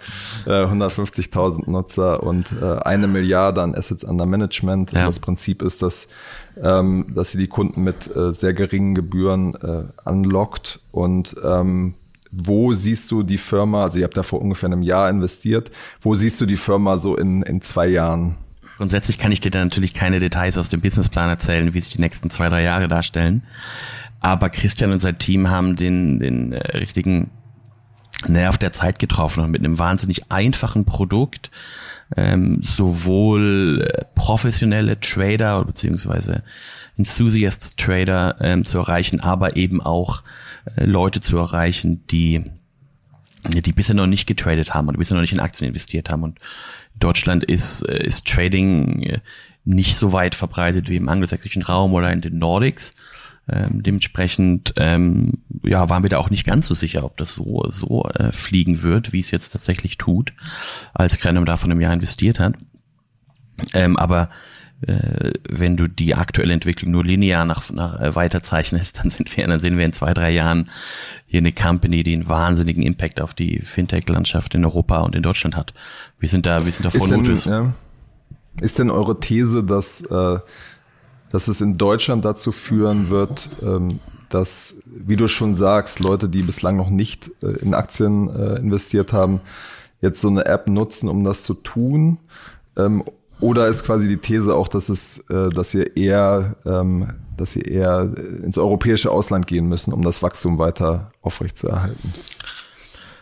150.000 0.54 1.70
Nutzer 1.70 2.24
und 2.24 2.52
äh, 2.62 2.80
eine 2.80 3.08
Milliarde 3.08 3.62
an 3.62 3.76
Assets 3.76 4.04
under 4.04 4.26
Management. 4.26 4.92
Ja. 4.92 5.06
das 5.06 5.20
Prinzip 5.20 5.62
ist, 5.62 5.82
dass, 5.82 6.08
ähm, 6.62 7.08
dass 7.14 7.32
sie 7.32 7.38
die 7.38 7.48
Kunden 7.48 7.84
mit 7.84 8.14
äh, 8.16 8.32
sehr 8.32 8.54
geringen 8.54 8.96
Gebühren 8.96 9.56
äh, 9.56 9.84
anlockt 10.04 10.80
und 10.92 11.36
ähm, 11.44 11.96
wo 12.32 12.74
siehst 12.74 13.10
du 13.10 13.24
die 13.24 13.40
Firma, 13.40 13.84
also 13.84 14.00
ihr 14.00 14.06
habt 14.06 14.16
da 14.16 14.24
vor 14.24 14.42
ungefähr 14.42 14.68
einem 14.68 14.84
Jahr 14.84 15.10
investiert, 15.10 15.72
wo 16.02 16.14
siehst 16.14 16.40
du 16.40 16.46
die 16.46 16.58
Firma 16.58 16.98
so 16.98 17.18
in, 17.18 17.42
in 17.42 17.62
zwei 17.62 17.88
Jahren? 17.88 18.38
Grundsätzlich 18.78 19.18
kann 19.18 19.32
ich 19.32 19.40
dir 19.40 19.52
da 19.52 19.64
natürlich 19.64 19.94
keine 19.94 20.20
Details 20.20 20.58
aus 20.58 20.70
dem 20.70 20.80
Businessplan 20.80 21.30
erzählen, 21.30 21.74
wie 21.74 21.82
sich 21.82 21.94
die 21.94 22.02
nächsten 22.02 22.30
zwei, 22.30 22.50
drei 22.50 22.64
Jahre 22.64 22.88
darstellen. 22.88 23.44
Aber 24.22 24.50
Christian 24.50 24.92
und 24.92 25.00
sein 25.00 25.18
Team 25.18 25.50
haben 25.50 25.76
den, 25.76 26.20
den 26.20 26.54
äh, 26.54 26.78
richtigen 26.78 27.32
Nerv 28.28 28.58
der 28.58 28.72
Zeit 28.72 29.00
getroffen 29.00 29.44
und 29.44 29.52
mit 29.52 29.62
einem 29.62 29.80
wahnsinnig 29.80 30.32
einfachen 30.32 30.86
Produkt 30.86 31.52
ähm, 32.18 32.60
sowohl 32.62 33.88
äh, 33.88 34.06
professionelle 34.16 35.00
Trader 35.00 35.64
beziehungsweise 35.64 36.44
Enthusiast 36.98 37.78
Trader 37.78 38.36
ähm, 38.42 38.66
zu 38.66 38.80
erreichen, 38.80 39.20
aber 39.20 39.56
eben 39.56 39.82
auch 39.82 40.24
äh, 40.76 40.86
Leute 40.86 41.22
zu 41.22 41.38
erreichen, 41.38 42.06
die 42.08 42.44
die 43.48 43.72
bisher 43.72 43.96
noch 43.96 44.08
nicht 44.08 44.28
getradet 44.28 44.74
haben 44.74 44.90
oder 44.90 44.98
bisher 44.98 45.16
noch 45.16 45.22
nicht 45.22 45.32
in 45.32 45.40
Aktien 45.40 45.70
investiert 45.70 46.10
haben. 46.10 46.24
Und 46.24 46.40
Deutschland 47.00 47.44
ist, 47.44 47.84
äh, 47.84 48.04
ist 48.04 48.26
Trading 48.26 49.04
äh, 49.04 49.20
nicht 49.64 49.96
so 49.96 50.12
weit 50.12 50.36
verbreitet 50.36 50.90
wie 50.90 50.98
im 50.98 51.10
angelsächsischen 51.10 51.62
Raum 51.62 51.94
oder 51.94 52.12
in 52.12 52.22
den 52.22 52.38
Nordics. 52.38 52.92
Ähm, 53.52 53.84
dementsprechend 53.84 54.74
ähm, 54.78 55.40
ja, 55.64 55.90
waren 55.90 56.04
wir 56.04 56.10
da 56.10 56.18
auch 56.18 56.30
nicht 56.30 56.46
ganz 56.46 56.68
so 56.68 56.76
sicher, 56.76 57.04
ob 57.04 57.18
das 57.18 57.34
so, 57.34 57.66
so 57.70 58.04
äh, 58.04 58.32
fliegen 58.32 58.84
wird, 58.84 59.14
wie 59.14 59.20
es 59.20 59.32
jetzt 59.32 59.52
tatsächlich 59.52 59.98
tut, 59.98 60.34
als 60.94 61.18
Krenum 61.20 61.46
da 61.46 61.58
von 61.58 61.72
einem 61.72 61.82
Jahr 61.82 61.94
investiert 61.94 62.40
hat. 62.40 62.56
Ähm, 63.74 63.98
aber 63.98 64.30
äh, 64.82 65.34
wenn 65.50 65.76
du 65.76 65.88
die 65.88 66.16
aktuelle 66.16 66.54
Entwicklung 66.54 66.92
nur 66.92 67.04
linear 67.04 67.44
nach, 67.44 67.70
nach 67.72 68.00
äh, 68.00 68.16
weiterzeichnest, 68.16 69.00
dann 69.04 69.10
sind 69.10 69.36
wir, 69.36 69.46
dann 69.48 69.60
sehen 69.60 69.78
wir 69.78 69.86
in 69.86 69.94
zwei, 69.94 70.14
drei 70.14 70.32
Jahren 70.32 70.70
hier 71.26 71.40
eine 71.40 71.52
Company, 71.52 72.04
die 72.04 72.14
einen 72.14 72.30
wahnsinnigen 72.30 72.84
Impact 72.84 73.20
auf 73.20 73.34
die 73.34 73.60
Fintech-Landschaft 73.62 74.56
in 74.56 74.64
Europa 74.64 75.00
und 75.00 75.16
in 75.16 75.24
Deutschland 75.24 75.56
hat. 75.56 75.74
Wir 76.20 76.30
sind 76.30 76.46
da, 76.46 76.66
wir 76.66 76.72
sind 76.72 76.86
da 76.86 76.90
voll 76.90 77.28
ist 77.30 77.46
denn, 77.46 77.54
ja, 77.54 77.74
ist 78.62 78.80
denn 78.80 78.90
eure 78.90 79.20
These, 79.20 79.64
dass, 79.64 80.02
äh, 80.02 80.40
dass 81.32 81.48
es 81.48 81.62
in 81.62 81.78
Deutschland 81.78 82.26
dazu 82.26 82.52
führen 82.52 83.10
wird, 83.10 83.50
ähm, 83.62 84.00
dass, 84.30 84.76
wie 84.86 85.16
du 85.16 85.28
schon 85.28 85.56
sagst, 85.56 86.00
Leute, 86.00 86.30
die 86.30 86.44
bislang 86.44 86.78
noch 86.78 86.90
nicht 86.90 87.32
äh, 87.44 87.48
in 87.62 87.74
Aktien 87.74 88.30
äh, 88.30 88.56
investiert 88.60 89.14
haben, 89.14 89.42
jetzt 90.02 90.22
so 90.22 90.28
eine 90.28 90.46
App 90.46 90.68
nutzen, 90.68 91.10
um 91.10 91.24
das 91.24 91.44
zu 91.44 91.54
tun? 91.56 92.20
Ähm, 92.78 93.04
oder 93.42 93.68
ist 93.68 93.86
quasi 93.86 94.08
die 94.08 94.18
These 94.18 94.54
auch, 94.54 94.68
dass 94.68 94.90
es, 94.90 95.20
äh, 95.30 95.50
dass 95.50 95.74
ihr 95.74 95.96
eher, 95.96 96.58
ähm, 96.66 97.14
dass 97.38 97.56
ihr 97.56 97.66
eher 97.68 98.12
ins 98.44 98.58
europäische 98.58 99.12
Ausland 99.12 99.48
gehen 99.48 99.68
müssen, 99.68 99.94
um 99.94 100.02
das 100.02 100.22
Wachstum 100.22 100.58
weiter 100.58 101.12
aufrechtzuerhalten? 101.22 102.14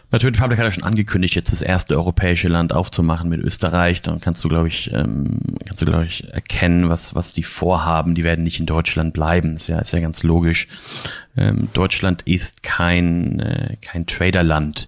Natürlich 0.10 0.38
Republic 0.38 0.58
hat 0.58 0.66
ja 0.66 0.72
schon 0.72 0.84
angekündigt, 0.84 1.36
jetzt 1.36 1.52
das 1.52 1.62
erste 1.62 1.98
europäische 1.98 2.48
Land 2.48 2.72
aufzumachen 2.72 3.30
mit 3.30 3.42
Österreich. 3.42 4.02
Dann 4.02 4.22
kannst 4.22 4.42
du, 4.44 4.48
glaube 4.48 4.70
ich, 4.70 4.92
ähm, 4.94 5.40
kannst 5.66 5.82
du, 5.82 5.86
glaube 5.86 6.06
ich, 6.06 6.32
erkennen, 6.34 6.88
was, 6.88 7.14
was 7.14 7.34
die 7.34 7.44
vorhaben. 7.44 8.16
Die 8.16 8.24
werden 8.24 8.44
nicht 8.44 8.60
in 8.60 8.66
Deutschland 8.66 9.14
bleiben. 9.14 9.56
ist 9.56 9.68
ja, 9.68 9.80
ist 9.80 9.92
ja 9.92 10.00
ganz 10.00 10.24
logisch. 10.24 10.70
Ähm, 11.36 11.68
Deutschland 11.74 12.22
ist 12.22 12.64
kein, 12.64 13.40
äh, 13.40 13.76
kein 13.82 14.06
Traderland. 14.06 14.88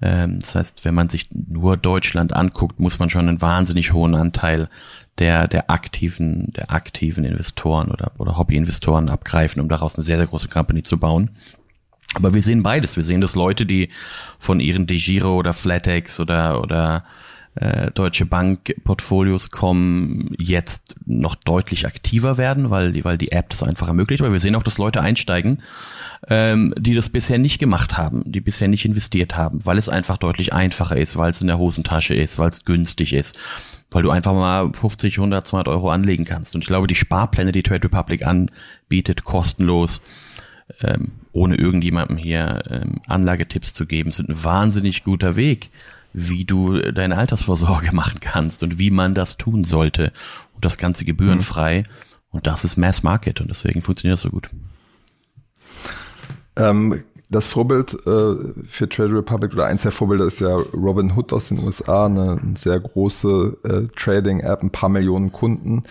Ähm, 0.00 0.38
das 0.38 0.54
heißt, 0.54 0.84
wenn 0.84 0.94
man 0.94 1.08
sich 1.08 1.28
nur 1.32 1.76
Deutschland 1.76 2.34
anguckt, 2.34 2.78
muss 2.78 3.00
man 3.00 3.10
schon 3.10 3.28
einen 3.28 3.42
wahnsinnig 3.42 3.92
hohen 3.92 4.14
Anteil 4.14 4.68
der, 5.18 5.48
der 5.48 5.68
aktiven, 5.70 6.52
der 6.52 6.70
aktiven 6.70 7.24
Investoren 7.24 7.90
oder, 7.90 8.12
oder 8.18 8.38
Hobbyinvestoren 8.38 9.08
abgreifen, 9.08 9.60
um 9.60 9.68
daraus 9.68 9.96
eine 9.96 10.04
sehr, 10.04 10.16
sehr 10.16 10.26
große 10.26 10.48
Company 10.48 10.84
zu 10.84 10.96
bauen. 10.96 11.30
Aber 12.14 12.34
wir 12.34 12.42
sehen 12.42 12.62
beides. 12.62 12.96
Wir 12.96 13.04
sehen, 13.04 13.20
dass 13.20 13.34
Leute, 13.34 13.66
die 13.66 13.88
von 14.38 14.60
ihren 14.60 14.86
DeGiro 14.86 15.36
oder 15.36 15.52
Flatex 15.52 16.18
oder, 16.18 16.60
oder 16.60 17.04
äh, 17.54 17.90
Deutsche 17.92 18.26
Bank 18.26 18.74
Portfolios 18.84 19.50
kommen, 19.50 20.34
jetzt 20.38 20.96
noch 21.06 21.34
deutlich 21.34 21.86
aktiver 21.86 22.36
werden, 22.36 22.70
weil 22.70 22.92
die, 22.92 23.04
weil 23.04 23.18
die 23.18 23.32
App 23.32 23.50
das 23.50 23.62
einfach 23.62 23.88
ermöglicht. 23.88 24.22
Aber 24.22 24.32
wir 24.32 24.40
sehen 24.40 24.56
auch, 24.56 24.62
dass 24.62 24.78
Leute 24.78 25.00
einsteigen, 25.00 25.62
ähm, 26.28 26.74
die 26.76 26.94
das 26.94 27.10
bisher 27.10 27.38
nicht 27.38 27.58
gemacht 27.58 27.96
haben, 27.96 28.22
die 28.26 28.40
bisher 28.40 28.68
nicht 28.68 28.84
investiert 28.84 29.36
haben, 29.36 29.64
weil 29.64 29.78
es 29.78 29.88
einfach 29.88 30.18
deutlich 30.18 30.52
einfacher 30.52 30.96
ist, 30.96 31.16
weil 31.16 31.30
es 31.30 31.40
in 31.40 31.46
der 31.46 31.58
Hosentasche 31.58 32.14
ist, 32.14 32.38
weil 32.38 32.48
es 32.48 32.64
günstig 32.64 33.12
ist 33.12 33.38
weil 33.92 34.04
du 34.04 34.10
einfach 34.10 34.32
mal 34.34 34.72
50, 34.72 35.18
100, 35.18 35.46
200 35.46 35.66
Euro 35.68 35.90
anlegen 35.90 36.24
kannst. 36.24 36.54
Und 36.54 36.62
ich 36.62 36.68
glaube, 36.68 36.86
die 36.86 36.94
Sparpläne, 36.94 37.50
die 37.50 37.64
Trade 37.64 37.82
Republic 37.82 38.24
anbietet, 38.24 39.24
kostenlos, 39.24 40.00
ähm, 40.80 41.10
ohne 41.32 41.56
irgendjemandem 41.56 42.16
hier 42.16 42.62
ähm, 42.68 43.00
Anlagetipps 43.06 43.72
zu 43.72 43.86
geben, 43.86 44.12
sind 44.12 44.28
ein 44.28 44.44
wahnsinnig 44.44 45.04
guter 45.04 45.36
Weg, 45.36 45.70
wie 46.12 46.44
du 46.44 46.80
deine 46.80 47.16
Altersvorsorge 47.16 47.92
machen 47.92 48.20
kannst 48.20 48.62
und 48.62 48.78
wie 48.78 48.90
man 48.90 49.14
das 49.14 49.36
tun 49.36 49.64
sollte. 49.64 50.12
Und 50.54 50.64
das 50.64 50.78
Ganze 50.78 51.04
gebührenfrei. 51.04 51.80
Mhm. 51.80 52.10
Und 52.32 52.46
das 52.46 52.64
ist 52.64 52.76
Mass 52.76 53.02
Market 53.02 53.40
und 53.40 53.48
deswegen 53.48 53.82
funktioniert 53.82 54.18
das 54.18 54.22
so 54.22 54.30
gut. 54.30 54.50
Ähm, 56.56 57.02
das 57.28 57.46
Vorbild 57.46 57.94
äh, 58.06 58.34
für 58.66 58.88
Trade 58.88 59.14
Republic 59.14 59.52
oder 59.52 59.66
eins 59.66 59.82
der 59.82 59.92
Vorbilder 59.92 60.26
ist 60.26 60.40
ja 60.40 60.54
Robin 60.54 61.12
Hood 61.16 61.32
aus 61.32 61.48
den 61.48 61.60
USA, 61.60 62.06
eine, 62.06 62.40
eine 62.42 62.56
sehr 62.56 62.78
große 62.78 63.56
äh, 63.62 63.96
Trading-App, 63.96 64.62
ein 64.62 64.70
paar 64.70 64.88
Millionen 64.88 65.30
Kunden. 65.30 65.84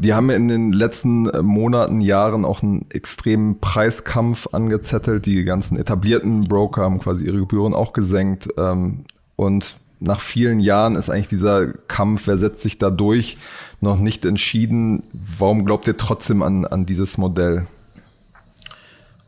Die 0.00 0.14
haben 0.14 0.30
in 0.30 0.48
den 0.48 0.72
letzten 0.72 1.24
Monaten, 1.44 2.00
Jahren 2.00 2.46
auch 2.46 2.62
einen 2.62 2.86
extremen 2.88 3.60
Preiskampf 3.60 4.48
angezettelt. 4.50 5.26
Die 5.26 5.44
ganzen 5.44 5.76
etablierten 5.76 6.48
Broker 6.48 6.84
haben 6.84 7.00
quasi 7.00 7.26
ihre 7.26 7.40
Gebühren 7.40 7.74
auch 7.74 7.92
gesenkt. 7.92 8.48
Ähm, 8.56 9.04
und 9.36 9.76
nach 9.98 10.20
vielen 10.20 10.58
Jahren 10.58 10.96
ist 10.96 11.10
eigentlich 11.10 11.28
dieser 11.28 11.66
Kampf, 11.66 12.28
wer 12.28 12.38
setzt 12.38 12.62
sich 12.62 12.78
da 12.78 12.88
durch, 12.88 13.36
noch 13.82 13.98
nicht 13.98 14.24
entschieden. 14.24 15.02
Warum 15.12 15.66
glaubt 15.66 15.86
ihr 15.86 15.98
trotzdem 15.98 16.42
an, 16.42 16.64
an 16.64 16.86
dieses 16.86 17.18
Modell? 17.18 17.66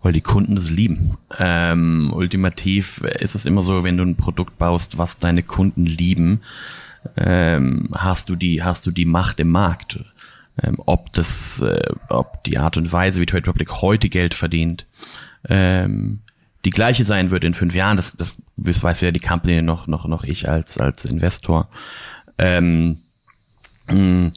Weil 0.02 0.14
die 0.14 0.22
Kunden 0.22 0.56
es 0.56 0.70
lieben. 0.70 1.18
Ähm, 1.38 2.10
ultimativ 2.14 3.02
ist 3.20 3.34
es 3.34 3.44
immer 3.44 3.60
so, 3.60 3.84
wenn 3.84 3.98
du 3.98 4.04
ein 4.04 4.16
Produkt 4.16 4.56
baust, 4.56 4.96
was 4.96 5.18
deine 5.18 5.42
Kunden 5.42 5.84
lieben, 5.84 6.40
ähm, 7.14 7.90
hast 7.92 8.30
du 8.30 8.36
die, 8.36 8.62
hast 8.62 8.86
du 8.86 8.90
die 8.90 9.04
Macht 9.04 9.38
im 9.38 9.50
Markt. 9.50 10.00
Ähm, 10.62 10.76
ob 10.84 11.12
das, 11.12 11.60
äh, 11.60 11.88
ob 12.08 12.44
die 12.44 12.58
Art 12.58 12.76
und 12.76 12.92
Weise, 12.92 13.20
wie 13.20 13.26
Trade 13.26 13.46
Republic 13.46 13.80
heute 13.80 14.08
Geld 14.08 14.34
verdient, 14.34 14.86
ähm, 15.48 16.20
die 16.64 16.70
gleiche 16.70 17.04
sein 17.04 17.30
wird 17.30 17.44
in 17.44 17.54
fünf 17.54 17.74
Jahren. 17.74 17.96
Das, 17.96 18.12
das 18.12 18.36
weiß 18.56 19.02
weder 19.02 19.12
die 19.12 19.20
Company 19.20 19.62
noch, 19.62 19.86
noch, 19.86 20.06
noch 20.06 20.24
ich 20.24 20.48
als, 20.48 20.78
als 20.78 21.04
Investor. 21.04 21.68
Ähm, 22.38 22.98
mh, 23.88 24.32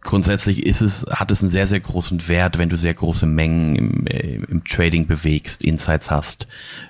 grundsätzlich 0.00 0.64
ist 0.64 0.80
es, 0.80 1.06
hat 1.10 1.30
es 1.30 1.42
einen 1.42 1.50
sehr, 1.50 1.66
sehr 1.66 1.80
großen 1.80 2.28
Wert, 2.28 2.58
wenn 2.58 2.68
du 2.68 2.76
sehr 2.76 2.94
große 2.94 3.26
Mengen 3.26 3.76
im, 3.76 4.06
äh, 4.06 4.36
im 4.36 4.64
Trading 4.64 5.06
bewegst, 5.06 5.64
Insights 5.64 6.10
hast, 6.10 6.46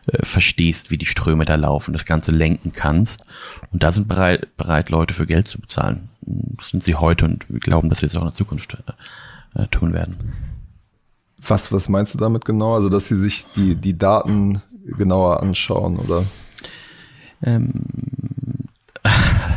äh, 0.06 0.24
verstehst, 0.24 0.90
wie 0.90 0.98
die 0.98 1.06
Ströme 1.06 1.44
da 1.44 1.54
laufen, 1.54 1.92
das 1.92 2.04
Ganze 2.04 2.32
lenken 2.32 2.72
kannst. 2.72 3.22
Und 3.72 3.82
da 3.82 3.92
sind 3.92 4.08
bereit, 4.08 4.56
bereit 4.56 4.90
Leute 4.90 5.14
für 5.14 5.26
Geld 5.26 5.46
zu 5.46 5.60
bezahlen. 5.60 6.08
Das 6.20 6.70
sind 6.70 6.82
sie 6.82 6.94
heute 6.94 7.24
und 7.24 7.48
wir 7.48 7.60
glauben, 7.60 7.88
dass 7.88 8.00
sie 8.00 8.06
es 8.06 8.16
auch 8.16 8.22
in 8.22 8.28
der 8.28 8.34
Zukunft 8.34 8.76
äh, 9.54 9.66
tun 9.68 9.94
werden. 9.94 10.34
Was, 11.40 11.72
was 11.72 11.88
meinst 11.88 12.14
du 12.14 12.18
damit 12.18 12.44
genau? 12.44 12.74
Also, 12.74 12.88
dass 12.88 13.08
sie 13.08 13.16
sich 13.16 13.46
die, 13.54 13.76
die 13.76 13.96
Daten 13.96 14.60
genauer 14.84 15.40
anschauen, 15.42 15.96
oder? 15.96 16.24
Ähm, 17.42 17.84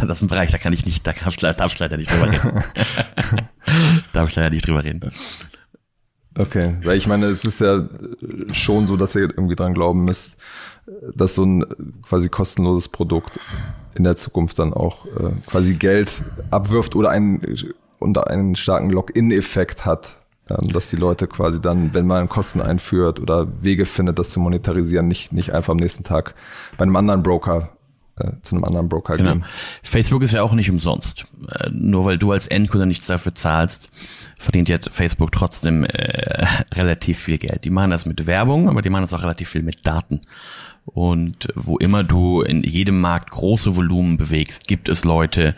das 0.01 0.17
ist 0.17 0.23
ein 0.23 0.27
Bereich, 0.27 0.51
da 0.51 0.57
kann 0.57 0.73
ich 0.73 0.85
nicht, 0.85 1.05
da 1.05 1.13
darf 1.13 1.35
ich, 1.35 1.37
darf 1.37 1.73
ich 1.73 1.79
leider 1.79 1.97
nicht 1.97 2.11
drüber 2.11 2.31
reden. 2.31 2.63
darf 4.13 4.29
ich 4.29 4.35
leider 4.35 4.49
nicht 4.49 4.67
drüber 4.67 4.83
reden. 4.83 5.11
Okay, 6.37 6.75
weil 6.83 6.97
ich 6.97 7.07
meine, 7.07 7.25
es 7.27 7.43
ist 7.43 7.59
ja 7.59 7.87
schon 8.53 8.87
so, 8.87 8.95
dass 8.95 9.15
ihr 9.15 9.23
irgendwie 9.23 9.55
dran 9.55 9.73
glauben 9.73 10.05
müsst, 10.05 10.37
dass 11.13 11.35
so 11.35 11.43
ein 11.43 11.65
quasi 12.07 12.29
kostenloses 12.29 12.87
Produkt 12.87 13.39
in 13.95 14.03
der 14.03 14.15
Zukunft 14.15 14.57
dann 14.59 14.73
auch 14.73 15.05
äh, 15.05 15.31
quasi 15.49 15.73
Geld 15.75 16.23
abwirft 16.49 16.95
oder 16.95 17.09
einen, 17.09 17.41
unter 17.99 18.27
einen 18.27 18.55
starken 18.55 18.89
Lock-in-Effekt 18.89 19.85
hat 19.85 20.21
ähm, 20.49 20.73
dass 20.73 20.89
die 20.89 20.95
Leute 20.95 21.27
quasi 21.27 21.61
dann, 21.61 21.93
wenn 21.93 22.07
man 22.07 22.27
Kosten 22.27 22.61
einführt 22.61 23.19
oder 23.19 23.47
Wege 23.61 23.85
findet, 23.85 24.17
das 24.17 24.31
zu 24.31 24.39
monetarisieren, 24.39 25.07
nicht, 25.07 25.31
nicht 25.31 25.53
einfach 25.53 25.73
am 25.73 25.77
nächsten 25.77 26.03
Tag 26.03 26.33
bei 26.77 26.83
einem 26.83 26.95
anderen 26.95 27.23
Broker 27.23 27.69
äh, 28.23 28.41
zu 28.41 28.55
einem 28.55 28.63
anderen 28.63 28.89
Broker 28.89 29.17
genau. 29.17 29.33
gehen. 29.33 29.45
Facebook 29.83 30.21
ist 30.21 30.33
ja 30.33 30.43
auch 30.43 30.53
nicht 30.53 30.69
umsonst. 30.69 31.25
Äh, 31.49 31.69
nur 31.71 32.05
weil 32.05 32.17
du 32.17 32.31
als 32.31 32.47
Endkunde 32.47 32.87
nichts 32.87 33.07
dafür 33.07 33.35
zahlst, 33.35 33.89
verdient 34.39 34.69
jetzt 34.69 34.89
Facebook 34.89 35.31
trotzdem 35.31 35.83
äh, 35.85 36.45
relativ 36.73 37.19
viel 37.19 37.37
Geld. 37.37 37.65
Die 37.65 37.69
machen 37.69 37.91
das 37.91 38.05
mit 38.05 38.25
Werbung, 38.25 38.69
aber 38.69 38.81
die 38.81 38.89
machen 38.89 39.03
das 39.03 39.13
auch 39.13 39.23
relativ 39.23 39.49
viel 39.49 39.63
mit 39.63 39.85
Daten. 39.85 40.21
Und 40.85 41.47
wo 41.55 41.77
immer 41.77 42.03
du 42.03 42.41
in 42.41 42.63
jedem 42.63 42.99
Markt 42.99 43.29
große 43.31 43.75
Volumen 43.75 44.17
bewegst, 44.17 44.67
gibt 44.67 44.89
es 44.89 45.05
Leute, 45.05 45.55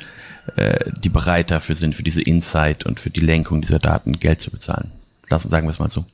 äh, 0.58 0.92
die 1.02 1.10
bereit 1.10 1.50
dafür 1.50 1.76
sind, 1.76 1.96
für 1.96 2.04
diese 2.04 2.22
Insight 2.22 2.86
und 2.86 3.00
für 3.00 3.10
die 3.10 3.22
Lenkung 3.22 3.62
dieser 3.62 3.80
Daten 3.80 4.20
Geld 4.20 4.42
zu 4.42 4.52
bezahlen. 4.52 4.92
Lassen, 5.30 5.50
sagen 5.50 5.66
wir 5.66 5.72
es 5.72 5.80
mal 5.80 5.90
so. 5.90 6.06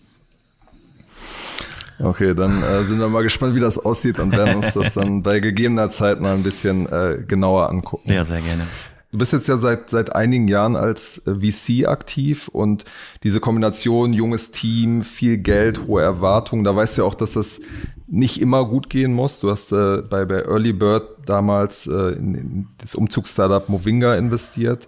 Okay, 2.00 2.34
dann 2.34 2.64
äh, 2.64 2.84
sind 2.84 3.00
wir 3.00 3.10
mal 3.10 3.24
gespannt, 3.24 3.56
wie 3.56 3.60
das 3.60 3.78
aussieht 3.78 4.20
und 4.20 4.32
werden 4.32 4.56
uns 4.56 4.74
das 4.74 4.94
dann 4.94 5.22
bei 5.24 5.40
gegebener 5.40 5.90
Zeit 5.90 6.22
mal 6.22 6.34
ein 6.34 6.44
bisschen 6.44 6.88
äh, 6.88 7.18
genauer 7.28 7.70
angucken. 7.70 8.12
Ja, 8.12 8.24
sehr 8.24 8.42
gerne. 8.42 8.64
Du 9.12 9.18
bist 9.18 9.34
jetzt 9.34 9.50
ja 9.50 9.58
seit, 9.58 9.90
seit 9.90 10.16
einigen 10.16 10.48
Jahren 10.48 10.76
als 10.76 11.26
äh, 11.26 11.34
VC 11.36 11.88
aktiv 11.88 12.48
und 12.48 12.86
diese 13.24 13.40
Kombination 13.40 14.14
junges 14.14 14.52
Team, 14.52 15.02
viel 15.02 15.38
Geld, 15.38 15.88
hohe 15.88 16.04
Erwartungen, 16.04 16.64
da 16.64 16.76
weißt 16.76 16.98
du 16.98 17.02
ja 17.02 17.08
auch, 17.08 17.16
dass 17.16 17.32
das 17.32 17.60
nicht 18.08 18.40
immer 18.40 18.66
gut 18.66 18.90
gehen 18.90 19.14
muss. 19.14 19.40
Du 19.40 19.50
hast 19.50 19.72
äh, 19.72 20.02
bei, 20.02 20.26
bei 20.26 20.44
Early 20.44 20.74
Bird 20.74 21.04
damals 21.26 21.88
äh, 21.88 22.14
in, 22.14 22.36
in 22.36 22.68
das 22.78 22.96
Umzugsstartup 22.96 23.68
Movinga 23.70 24.16
investiert. 24.16 24.88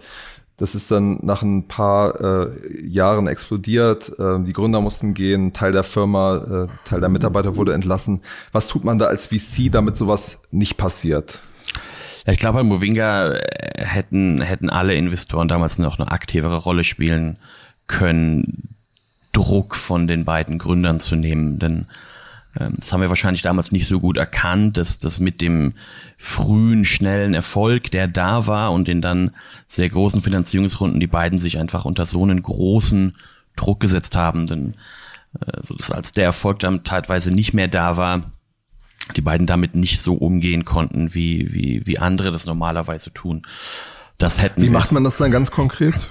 Das 0.62 0.76
ist 0.76 0.92
dann 0.92 1.18
nach 1.22 1.42
ein 1.42 1.66
paar 1.66 2.20
äh, 2.20 2.86
Jahren 2.86 3.26
explodiert. 3.26 4.16
Äh, 4.16 4.44
die 4.44 4.52
Gründer 4.52 4.80
mussten 4.80 5.12
gehen, 5.12 5.52
Teil 5.52 5.72
der 5.72 5.82
Firma, 5.82 6.68
äh, 6.68 6.88
Teil 6.88 7.00
der 7.00 7.08
Mitarbeiter 7.08 7.56
wurde 7.56 7.74
entlassen. 7.74 8.20
Was 8.52 8.68
tut 8.68 8.84
man 8.84 8.96
da 8.96 9.06
als 9.06 9.26
VC, 9.26 9.72
damit 9.72 9.96
sowas 9.96 10.40
nicht 10.52 10.76
passiert? 10.76 11.40
Ja, 12.26 12.32
ich 12.32 12.38
glaube, 12.38 12.58
bei 12.58 12.62
Movinga 12.62 13.32
äh, 13.32 13.84
hätten, 13.84 14.40
hätten 14.40 14.70
alle 14.70 14.94
Investoren 14.94 15.48
damals 15.48 15.78
noch 15.78 15.98
eine 15.98 16.12
aktivere 16.12 16.58
Rolle 16.58 16.84
spielen 16.84 17.38
können, 17.88 18.76
Druck 19.32 19.74
von 19.74 20.06
den 20.06 20.24
beiden 20.24 20.58
Gründern 20.58 21.00
zu 21.00 21.16
nehmen. 21.16 21.58
Denn 21.58 21.86
das 22.54 22.92
haben 22.92 23.00
wir 23.00 23.08
wahrscheinlich 23.08 23.42
damals 23.42 23.72
nicht 23.72 23.86
so 23.86 23.98
gut 23.98 24.16
erkannt, 24.16 24.76
dass 24.76 24.98
das 24.98 25.20
mit 25.20 25.40
dem 25.40 25.74
frühen, 26.18 26.84
schnellen 26.84 27.34
Erfolg, 27.34 27.90
der 27.90 28.08
da 28.08 28.46
war 28.46 28.72
und 28.72 28.88
den 28.88 29.00
dann 29.00 29.30
sehr 29.66 29.88
großen 29.88 30.20
Finanzierungsrunden, 30.20 31.00
die 31.00 31.06
beiden 31.06 31.38
sich 31.38 31.58
einfach 31.58 31.84
unter 31.84 32.04
so 32.04 32.22
einen 32.22 32.42
großen 32.42 33.16
Druck 33.56 33.80
gesetzt 33.80 34.16
haben. 34.16 34.46
Denn 34.46 34.74
äh, 35.40 35.60
so 35.62 35.74
dass 35.74 35.90
als 35.90 36.12
der 36.12 36.24
Erfolg 36.24 36.58
dann 36.58 36.84
teilweise 36.84 37.30
nicht 37.30 37.54
mehr 37.54 37.68
da 37.68 37.96
war, 37.96 38.30
die 39.16 39.22
beiden 39.22 39.46
damit 39.46 39.74
nicht 39.74 40.00
so 40.00 40.14
umgehen 40.14 40.64
konnten, 40.64 41.14
wie, 41.14 41.52
wie, 41.52 41.86
wie 41.86 41.98
andere 41.98 42.30
das 42.30 42.46
normalerweise 42.46 43.12
tun. 43.12 43.42
Das 44.18 44.40
hätten 44.40 44.62
Wie 44.62 44.68
macht 44.68 44.92
man 44.92 45.04
das 45.04 45.16
dann 45.16 45.30
ganz 45.30 45.50
konkret? 45.50 46.08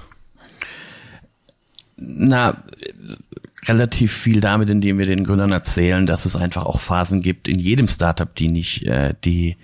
Na, 1.96 2.62
relativ 3.66 4.12
viel 4.12 4.40
damit, 4.40 4.70
indem 4.70 4.98
wir 4.98 5.06
den 5.06 5.24
Gründern 5.24 5.52
erzählen, 5.52 6.06
dass 6.06 6.24
es 6.26 6.36
einfach 6.36 6.66
auch 6.66 6.80
Phasen 6.80 7.22
gibt 7.22 7.48
in 7.48 7.58
jedem 7.58 7.88
Startup, 7.88 8.34
die 8.34 8.48
nicht, 8.48 8.86
äh, 8.86 9.14
die, 9.24 9.56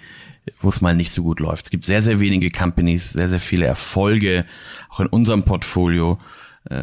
wo 0.61 0.69
es 0.69 0.81
mal 0.81 0.95
nicht 0.95 1.11
so 1.11 1.23
gut 1.23 1.41
läuft. 1.41 1.65
Es 1.65 1.71
gibt 1.71 1.85
sehr, 1.85 2.03
sehr 2.03 2.21
wenige 2.21 2.51
Companies, 2.51 3.11
sehr, 3.11 3.29
sehr 3.29 3.41
viele 3.41 3.67
Erfolge, 3.67 4.45
auch 4.89 5.01
in 5.01 5.07
unserem 5.07 5.43
Portfolio, 5.43 6.19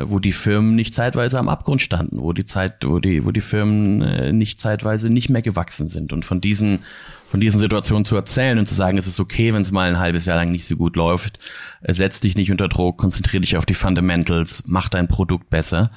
wo 0.06 0.20
die 0.20 0.32
Firmen 0.32 0.76
nicht 0.76 0.94
zeitweise 0.94 1.38
am 1.38 1.48
Abgrund 1.48 1.82
standen, 1.82 2.20
wo 2.20 2.34
die 2.34 2.46
Zeit, 2.46 2.84
wo 2.86 3.00
die, 3.00 3.24
wo 3.26 3.32
die 3.32 3.42
Firmen 3.42 4.02
äh, 4.02 4.34
nicht 4.34 4.60
zeitweise 4.60 5.12
nicht 5.12 5.30
mehr 5.30 5.44
gewachsen 5.44 5.90
sind. 5.90 6.12
Und 6.12 6.26
von 6.26 6.42
diesen, 6.42 6.80
von 7.28 7.40
diesen 7.40 7.60
Situationen 7.60 8.04
zu 8.04 8.16
erzählen 8.16 8.58
und 8.58 8.66
zu 8.66 8.74
sagen, 8.74 8.98
es 8.98 9.06
ist 9.06 9.20
okay, 9.20 9.54
wenn 9.54 9.62
es 9.62 9.72
mal 9.72 9.88
ein 9.88 10.00
halbes 10.00 10.26
Jahr 10.26 10.38
lang 10.38 10.52
nicht 10.52 10.66
so 10.66 10.76
gut 10.76 10.96
läuft, 10.96 11.38
äh, 11.84 11.94
setz 11.94 12.20
dich 12.20 12.36
nicht 12.36 12.52
unter 12.52 12.68
Druck, 12.68 12.98
konzentriere 12.98 13.42
dich 13.42 13.58
auf 13.58 13.66
die 13.66 13.76
Fundamentals, 13.76 14.64
mach 14.66 14.90
dein 14.90 15.08
Produkt 15.08 15.52
besser 15.52 15.92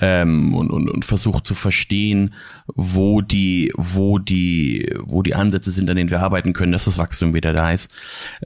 ähm, 0.00 0.54
und, 0.54 0.70
und, 0.70 0.88
und 0.88 1.04
versuch 1.04 1.40
zu 1.40 1.54
verstehen, 1.54 2.34
wo 2.66 3.20
die, 3.20 3.72
wo 3.76 4.18
die, 4.18 4.94
wo 5.00 5.22
die 5.22 5.34
Ansätze 5.34 5.70
sind, 5.70 5.88
an 5.90 5.96
denen 5.96 6.10
wir 6.10 6.22
arbeiten 6.22 6.52
können, 6.54 6.72
dass 6.72 6.86
das 6.86 6.98
Wachstum 6.98 7.34
wieder 7.34 7.52
da 7.52 7.70
ist. 7.70 7.94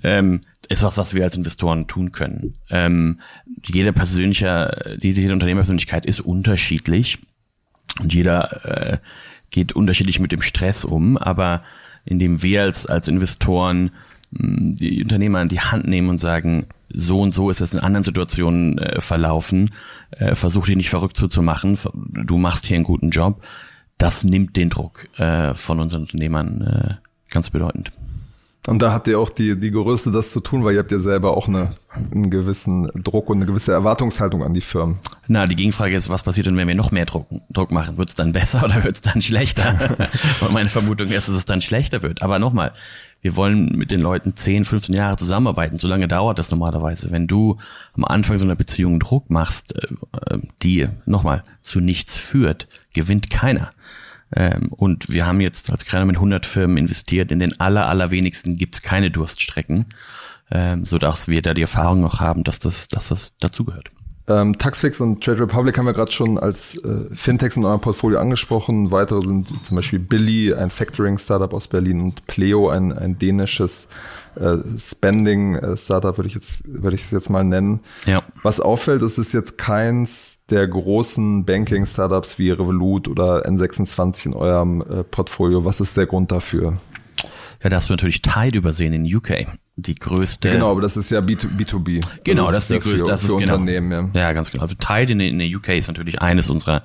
Ähm, 0.03 0.43
ist 0.69 0.83
was, 0.83 0.99
was 0.99 1.15
wir 1.15 1.25
als 1.25 1.37
Investoren 1.37 1.87
tun 1.87 2.13
können. 2.13 2.55
Ähm, 2.71 3.21
jede 3.65 3.93
persönliche, 3.93 4.97
jede, 5.01 5.21
jede 5.21 5.33
Unternehmerpersönlichkeit 5.33 6.07
ist 6.07 6.21
unterschiedlich 6.21 7.19
und 8.01 8.15
jeder 8.15 8.65
äh, 8.65 8.99
geht 9.51 9.73
unterschiedlich 9.73 10.19
mit 10.21 10.33
dem 10.33 10.43
Stress 10.43 10.85
um, 10.85 11.17
aber 11.17 11.63
indem 12.05 12.43
wir 12.43 12.63
als, 12.63 12.87
als 12.87 13.09
Investoren 13.09 13.91
mh, 14.31 14.77
die 14.77 15.03
Unternehmer 15.03 15.41
an 15.41 15.49
die 15.49 15.61
Hand 15.61 15.87
nehmen 15.87 16.09
und 16.09 16.19
sagen, 16.19 16.67
so 16.89 17.21
und 17.21 17.33
so 17.33 17.51
ist 17.51 17.61
es 17.61 17.75
in 17.75 17.81
anderen 17.81 18.05
Situationen 18.05 18.79
äh, 18.79 19.01
verlaufen, 19.01 19.71
äh, 20.11 20.35
versuch 20.35 20.67
dich 20.67 20.77
nicht 20.77 20.91
verrückt 20.91 21.17
zuzumachen, 21.17 21.79
du 21.95 22.39
machst 22.39 22.67
hier 22.67 22.77
einen 22.77 22.85
guten 22.85 23.11
Job, 23.11 23.43
das 23.99 24.25
nimmt 24.25 24.57
den 24.57 24.71
Druck 24.71 25.09
äh, 25.19 25.55
von 25.55 25.81
unseren 25.81 26.03
Unternehmern 26.03 26.63
äh, 26.63 26.95
ganz 27.31 27.51
bedeutend. 27.51 27.93
Und 28.69 28.81
da 28.81 28.93
habt 28.93 29.09
ihr 29.09 29.19
auch 29.19 29.31
die, 29.31 29.59
die 29.59 29.73
Größe, 29.73 30.13
das 30.13 30.31
zu 30.31 30.39
tun, 30.39 30.65
weil 30.65 30.75
ihr 30.75 30.79
habt 30.79 30.93
ja 30.93 31.01
selber 31.01 31.37
auch 31.37 31.49
eine, 31.49 31.71
einen 32.13 32.31
gewissen 32.31 32.89
Druck 32.95 33.29
und 33.29 33.39
eine 33.39 33.47
gewisse 33.47 33.73
Erwartungshaltung 33.73 34.45
an 34.45 34.55
die 34.55 34.61
Firmen. 34.61 34.99
Na, 35.27 35.49
die 35.49 35.57
Gegenfrage 35.57 35.97
ist, 35.97 36.09
was 36.11 36.23
passiert 36.23 36.47
denn, 36.47 36.57
wenn 36.57 36.69
wir 36.69 36.77
noch 36.77 36.93
mehr 36.93 37.05
Druck, 37.05 37.27
Druck 37.51 37.73
machen? 37.73 37.99
Wird 37.99 38.11
es 38.11 38.15
dann 38.15 38.31
besser 38.31 38.63
oder 38.65 38.85
wird 38.85 38.95
es 38.95 39.01
dann 39.01 39.21
schlechter? 39.23 39.99
und 40.41 40.53
meine 40.53 40.69
Vermutung 40.69 41.09
ist, 41.09 41.29
dass 41.29 41.35
es 41.35 41.45
dann 41.45 41.61
schlechter 41.61 42.03
wird. 42.03 42.23
Aber 42.23 42.39
nochmal, 42.39 42.73
wir 43.21 43.35
wollen 43.35 43.67
mit 43.77 43.91
den 43.91 44.01
Leuten 44.01 44.33
10, 44.33 44.65
15 44.65 44.95
Jahre 44.95 45.17
zusammenarbeiten. 45.17 45.77
So 45.77 45.89
lange 45.89 46.07
dauert 46.07 46.39
das 46.39 46.53
normalerweise. 46.53 47.11
Wenn 47.11 47.27
du 47.27 47.59
am 47.95 48.05
Anfang 48.05 48.39
so 48.39 48.45
einer 48.45 48.55
Beziehung 48.57 49.01
Druck 49.01 49.29
machst, 49.29 49.75
äh, 49.75 50.39
die 50.63 50.87
nochmal 51.05 51.43
zu 51.63 51.81
nichts 51.81 52.17
führt, 52.17 52.69
gewinnt 52.93 53.29
keiner. 53.29 53.71
Ähm, 54.35 54.69
und 54.71 55.09
wir 55.09 55.27
haben 55.27 55.41
jetzt 55.41 55.71
als 55.71 55.85
Kreiner 55.85 56.05
mit 56.05 56.17
100 56.17 56.47
Firmen 56.47 56.77
investiert. 56.77 57.31
In 57.31 57.39
den 57.39 57.59
aller, 57.61 57.87
allerwenigsten 57.87 58.55
gibt 58.55 58.77
es 58.77 58.83
keine 58.83 59.11
Durststrecken, 59.11 59.87
ähm, 60.51 60.85
so 60.85 60.99
dass 60.99 61.29
wir 61.29 61.43
da 61.43 61.55
die 61.55 61.63
Erfahrung 61.63 62.01
noch 62.01 62.21
haben, 62.21 62.45
dass 62.45 62.59
das, 62.59 62.89
dass 62.89 63.09
das 63.09 63.33
dazugehört. 63.39 63.91
Ähm, 64.29 64.57
Taxfix 64.57 65.01
und 65.01 65.23
Trade 65.25 65.41
Republic 65.41 65.77
haben 65.79 65.87
wir 65.87 65.93
gerade 65.93 66.13
schon 66.13 66.39
als 66.39 66.79
äh, 66.85 67.07
Fintechs 67.15 67.57
in 67.57 67.65
eurem 67.65 67.81
Portfolio 67.81 68.21
angesprochen. 68.21 68.93
Weitere 68.93 69.21
sind 69.21 69.49
zum 69.65 69.77
Beispiel 69.77 69.99
Billy, 69.99 70.55
ein 70.55 70.71
Factoring-Startup 70.71 71.53
aus 71.53 71.67
Berlin 71.67 72.01
und 72.03 72.27
Pleo, 72.27 72.69
ein, 72.69 72.93
ein 72.93 73.19
dänisches 73.19 73.89
äh, 74.37 74.57
Spending-Startup, 74.79 76.17
würde 76.17 76.29
ich 76.29 76.35
jetzt 76.35 76.63
würde 76.67 76.95
ich 76.95 77.03
es 77.03 77.11
jetzt 77.11 77.31
mal 77.31 77.43
nennen. 77.43 77.81
Ja. 78.07 78.23
Was 78.43 78.61
auffällt, 78.61 79.03
ist 79.03 79.19
es 79.19 79.33
jetzt 79.33 79.59
keins 79.59 80.41
der 80.51 80.69
großen 80.69 81.45
Banking-Startups 81.45 82.39
wie 82.39 82.51
Revolut 82.51 83.09
oder 83.09 83.45
N26 83.47 84.27
in 84.27 84.35
eurem 84.35 84.83
äh, 84.83 85.03
Portfolio. 85.03 85.65
Was 85.65 85.81
ist 85.81 85.97
der 85.97 86.07
Grund 86.07 86.31
dafür? 86.31 86.75
Ja, 87.63 87.71
da 87.71 87.77
hast 87.77 87.89
du 87.89 87.93
natürlich 87.93 88.23
Tide 88.23 88.59
übersehen 88.59 88.93
in 88.93 89.05
UK. 89.05 89.47
Die 89.77 89.95
größte. 89.95 90.51
Genau, 90.51 90.71
aber 90.71 90.81
das 90.81 90.97
ist 90.97 91.11
ja 91.11 91.21
B2, 91.21 91.79
b 91.79 92.01
Genau, 92.25 92.45
das, 92.45 92.53
das 92.53 92.63
ist 92.65 92.73
die 92.73 92.79
größte, 92.79 93.07
für, 93.07 93.11
das 93.11 93.21
für 93.21 93.27
ist 93.27 93.39
genau. 93.39 93.55
Unternehmen, 93.55 94.11
ja. 94.15 94.21
ja. 94.21 94.33
ganz 94.33 94.51
genau. 94.51 94.63
Also 94.63 94.75
Tide 94.75 95.13
in, 95.13 95.21
in 95.21 95.39
der 95.39 95.49
UK 95.49 95.69
ist 95.69 95.89
natürlich 95.89 96.21
eines 96.21 96.51
unserer, 96.51 96.83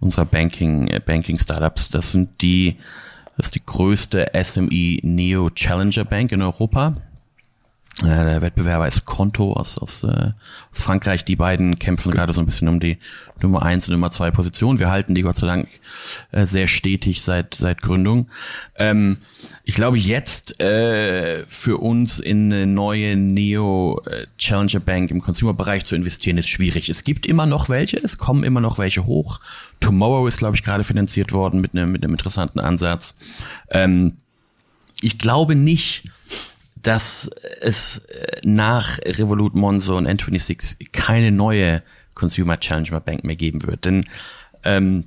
unserer 0.00 0.24
Banking, 0.24 0.88
äh, 0.88 1.00
Banking 1.04 1.38
Startups. 1.38 1.88
Das 1.88 2.12
sind 2.12 2.42
die, 2.42 2.76
das 3.36 3.46
ist 3.46 3.54
die 3.54 3.62
größte 3.64 4.30
SME 4.42 4.98
Neo 5.02 5.48
Challenger 5.50 6.04
Bank 6.04 6.32
in 6.32 6.42
Europa. 6.42 6.94
Äh, 8.02 8.04
der 8.04 8.42
Wettbewerber 8.42 8.86
ist 8.86 9.04
Konto 9.06 9.54
aus, 9.54 9.76
aus, 9.76 10.04
äh, 10.04 10.30
aus 10.70 10.82
Frankreich. 10.82 11.24
Die 11.24 11.34
beiden 11.34 11.80
kämpfen 11.80 12.12
gerade 12.12 12.32
so 12.32 12.40
ein 12.40 12.46
bisschen 12.46 12.68
um 12.68 12.78
die 12.78 12.98
Nummer 13.42 13.62
eins 13.62 13.88
und 13.88 13.92
Nummer 13.92 14.10
zwei 14.10 14.30
Position. 14.30 14.78
Wir 14.78 14.88
halten 14.88 15.16
die 15.16 15.22
Gott 15.22 15.34
sei 15.34 15.48
Dank 15.48 15.68
äh, 16.30 16.46
sehr 16.46 16.68
stetig 16.68 17.22
seit, 17.22 17.56
seit 17.56 17.82
Gründung. 17.82 18.28
Ähm, 18.76 19.18
ich 19.64 19.74
glaube, 19.74 19.98
jetzt 19.98 20.60
äh, 20.60 21.44
für 21.46 21.78
uns 21.78 22.20
in 22.20 22.52
eine 22.52 22.66
neue 22.66 23.16
Neo 23.16 24.00
äh, 24.06 24.26
Challenger 24.38 24.80
Bank 24.80 25.10
im 25.10 25.20
Consumer-Bereich 25.20 25.84
zu 25.84 25.96
investieren, 25.96 26.38
ist 26.38 26.48
schwierig. 26.48 26.88
Es 26.88 27.02
gibt 27.02 27.26
immer 27.26 27.46
noch 27.46 27.68
welche, 27.68 27.96
es 27.96 28.16
kommen 28.16 28.44
immer 28.44 28.60
noch 28.60 28.78
welche 28.78 29.06
hoch. 29.06 29.40
Tomorrow 29.80 30.28
ist, 30.28 30.38
glaube 30.38 30.54
ich, 30.54 30.62
gerade 30.62 30.84
finanziert 30.84 31.32
worden 31.32 31.60
mit 31.60 31.72
einem, 31.72 31.90
mit 31.90 32.04
einem 32.04 32.14
interessanten 32.14 32.60
Ansatz. 32.60 33.16
Ähm, 33.70 34.18
ich 35.00 35.18
glaube 35.18 35.56
nicht, 35.56 36.04
dass 36.82 37.30
es 37.60 37.98
äh, 37.98 38.40
nach 38.44 38.98
Revolut 38.98 39.54
Monzo 39.54 39.96
und 39.96 40.06
N26 40.06 40.92
keine 40.92 41.32
neue 41.32 41.82
Consumer 42.14 42.58
Challenger 42.58 43.00
Bank 43.00 43.24
mehr 43.24 43.36
geben 43.36 43.66
wird. 43.66 43.84
Denn 43.84 44.04
ähm, 44.64 45.04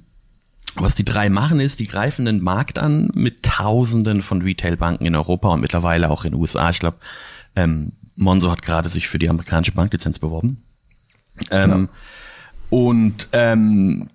was 0.76 0.96
die 0.96 1.04
drei 1.04 1.30
machen 1.30 1.60
ist, 1.60 1.80
die 1.80 1.88
greifen 1.88 2.26
den 2.26 2.42
Markt 2.42 2.80
an 2.80 3.12
mit 3.14 3.44
Tausenden 3.44 4.22
von 4.22 4.42
Retailbanken 4.42 5.06
in 5.06 5.16
Europa 5.16 5.50
und 5.50 5.62
mittlerweile 5.62 6.10
auch 6.10 6.24
in 6.24 6.32
den 6.32 6.40
USA. 6.40 6.70
Ich 6.70 6.80
glaube, 6.80 6.98
ähm, 7.56 7.92
Monzo 8.16 8.50
hat 8.50 8.62
gerade 8.62 8.88
sich 8.90 9.08
für 9.08 9.20
die 9.20 9.30
amerikanische 9.30 9.74
Banklizenz 9.74 10.20
beworben. 10.20 10.64
Ähm, 11.50 11.70
ja. 11.70 11.88
Und 12.70 13.28
ähm, 13.34 14.08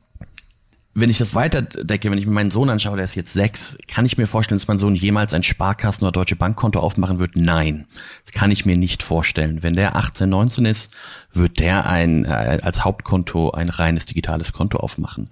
wenn 0.98 1.10
ich 1.10 1.18
das 1.18 1.34
weiterdecke, 1.34 2.10
wenn 2.10 2.18
ich 2.18 2.24
mir 2.24 2.32
meinen 2.32 2.50
Sohn 2.50 2.70
anschaue, 2.70 2.96
der 2.96 3.04
ist 3.04 3.14
jetzt 3.14 3.34
sechs, 3.34 3.76
kann 3.86 4.06
ich 4.06 4.16
mir 4.16 4.26
vorstellen, 4.26 4.58
dass 4.58 4.66
mein 4.66 4.78
Sohn 4.78 4.94
jemals 4.94 5.34
ein 5.34 5.42
Sparkassen- 5.42 6.04
oder 6.04 6.12
Deutsche 6.12 6.36
Bankkonto 6.36 6.80
aufmachen 6.80 7.18
wird? 7.18 7.36
Nein, 7.36 7.86
das 8.24 8.32
kann 8.32 8.50
ich 8.50 8.64
mir 8.64 8.78
nicht 8.78 9.02
vorstellen. 9.02 9.62
Wenn 9.62 9.76
der 9.76 9.94
18, 9.94 10.28
19 10.28 10.64
ist, 10.64 10.96
wird 11.32 11.60
der 11.60 11.84
ein 11.84 12.24
äh, 12.24 12.60
als 12.62 12.82
Hauptkonto 12.82 13.50
ein 13.50 13.68
reines 13.68 14.06
digitales 14.06 14.54
Konto 14.54 14.78
aufmachen. 14.78 15.28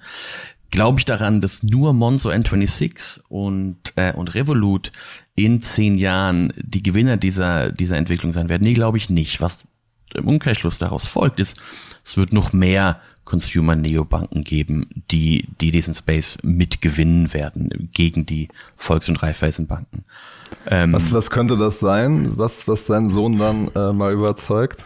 Glaube 0.71 0.99
ich 0.99 1.07
daran, 1.07 1.41
dass 1.41 1.63
nur 1.63 1.95
Monzo 1.95 2.29
N26 2.29 3.21
und, 3.29 3.79
äh, 3.97 4.13
und 4.13 4.35
Revolut 4.35 4.93
in 5.35 5.63
zehn 5.63 5.97
Jahren 5.97 6.53
die 6.57 6.83
Gewinner 6.83 7.17
dieser, 7.17 7.73
dieser 7.73 7.97
Entwicklung 7.97 8.33
sein 8.33 8.51
werden? 8.51 8.65
Nee, 8.65 8.75
glaube 8.75 8.99
ich 8.99 9.09
nicht. 9.09 9.41
Was 9.41 9.65
im 10.15 10.29
Umkehrschluss 10.29 10.79
daraus 10.79 11.05
folgt, 11.05 11.41
ist, 11.41 11.61
es 12.05 12.17
wird 12.17 12.33
noch 12.33 12.53
mehr 12.53 13.01
Consumer-Neobanken 13.25 14.45
geben, 14.45 14.89
die, 15.11 15.49
die 15.61 15.71
diesen 15.71 15.95
Space 15.95 16.39
mitgewinnen 16.43 17.33
werden 17.33 17.89
gegen 17.93 18.27
die 18.27 18.49
Volks- 18.77 19.09
und 19.09 19.23
Raiffeisenbanken. 19.23 20.05
Ähm, 20.67 20.93
was, 20.93 21.13
was 21.13 21.31
könnte 21.31 21.57
das 21.57 21.81
sein, 21.81 22.37
was, 22.37 22.69
was 22.69 22.87
dein 22.87 23.09
Sohn 23.09 23.39
dann 23.39 23.71
äh, 23.75 23.93
mal 23.93 24.13
überzeugt? 24.13 24.85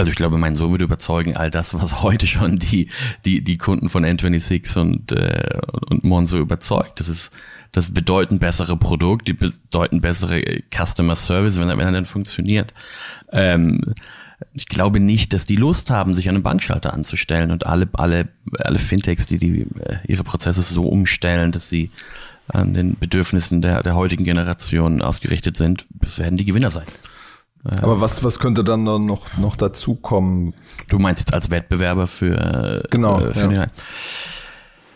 Also 0.00 0.12
ich 0.12 0.16
glaube, 0.16 0.38
mein 0.38 0.56
Sohn 0.56 0.70
würde 0.70 0.84
überzeugen, 0.84 1.36
all 1.36 1.50
das, 1.50 1.74
was 1.74 2.02
heute 2.02 2.26
schon 2.26 2.58
die, 2.58 2.88
die, 3.26 3.44
die 3.44 3.58
Kunden 3.58 3.90
von 3.90 4.02
N26 4.06 4.78
und, 4.78 5.12
äh, 5.12 5.50
und 5.90 6.04
Monzo 6.04 6.38
überzeugt. 6.38 7.00
Das 7.00 7.10
ist 7.10 7.36
das 7.72 7.92
bedeutend 7.92 8.40
bessere 8.40 8.78
Produkt, 8.78 9.28
die 9.28 9.34
bedeuten 9.34 10.00
bessere 10.00 10.42
Customer 10.74 11.16
Service, 11.16 11.60
wenn 11.60 11.68
wenn 11.68 11.80
er 11.80 11.92
dann 11.92 12.06
funktioniert. 12.06 12.72
Ähm, 13.30 13.92
ich 14.54 14.68
glaube 14.68 15.00
nicht, 15.00 15.34
dass 15.34 15.44
die 15.44 15.56
Lust 15.56 15.90
haben, 15.90 16.14
sich 16.14 16.30
an 16.30 16.36
einen 16.36 16.44
Bankschalter 16.44 16.94
anzustellen 16.94 17.50
und 17.50 17.66
alle, 17.66 17.86
alle, 17.92 18.28
alle 18.58 18.78
Fintechs, 18.78 19.26
die, 19.26 19.36
die 19.36 19.66
äh, 19.84 19.98
ihre 20.08 20.24
Prozesse 20.24 20.62
so 20.62 20.84
umstellen, 20.84 21.52
dass 21.52 21.68
sie 21.68 21.90
an 22.48 22.72
den 22.72 22.98
Bedürfnissen 22.98 23.60
der, 23.60 23.82
der 23.82 23.96
heutigen 23.96 24.24
Generation 24.24 25.02
ausgerichtet 25.02 25.58
sind, 25.58 25.84
werden 26.16 26.38
die 26.38 26.46
Gewinner 26.46 26.70
sein. 26.70 26.86
Aber 27.64 28.00
was, 28.00 28.24
was 28.24 28.38
könnte 28.38 28.64
dann 28.64 28.84
noch, 28.84 29.36
noch 29.36 29.56
dazukommen? 29.56 30.54
Du 30.88 30.98
meinst 30.98 31.20
jetzt 31.20 31.34
als 31.34 31.50
Wettbewerber 31.50 32.06
für, 32.06 32.84
genau, 32.90 33.20
äh, 33.20 33.34
für 33.34 33.52
ja. 33.52 33.66
Die, 33.66 33.70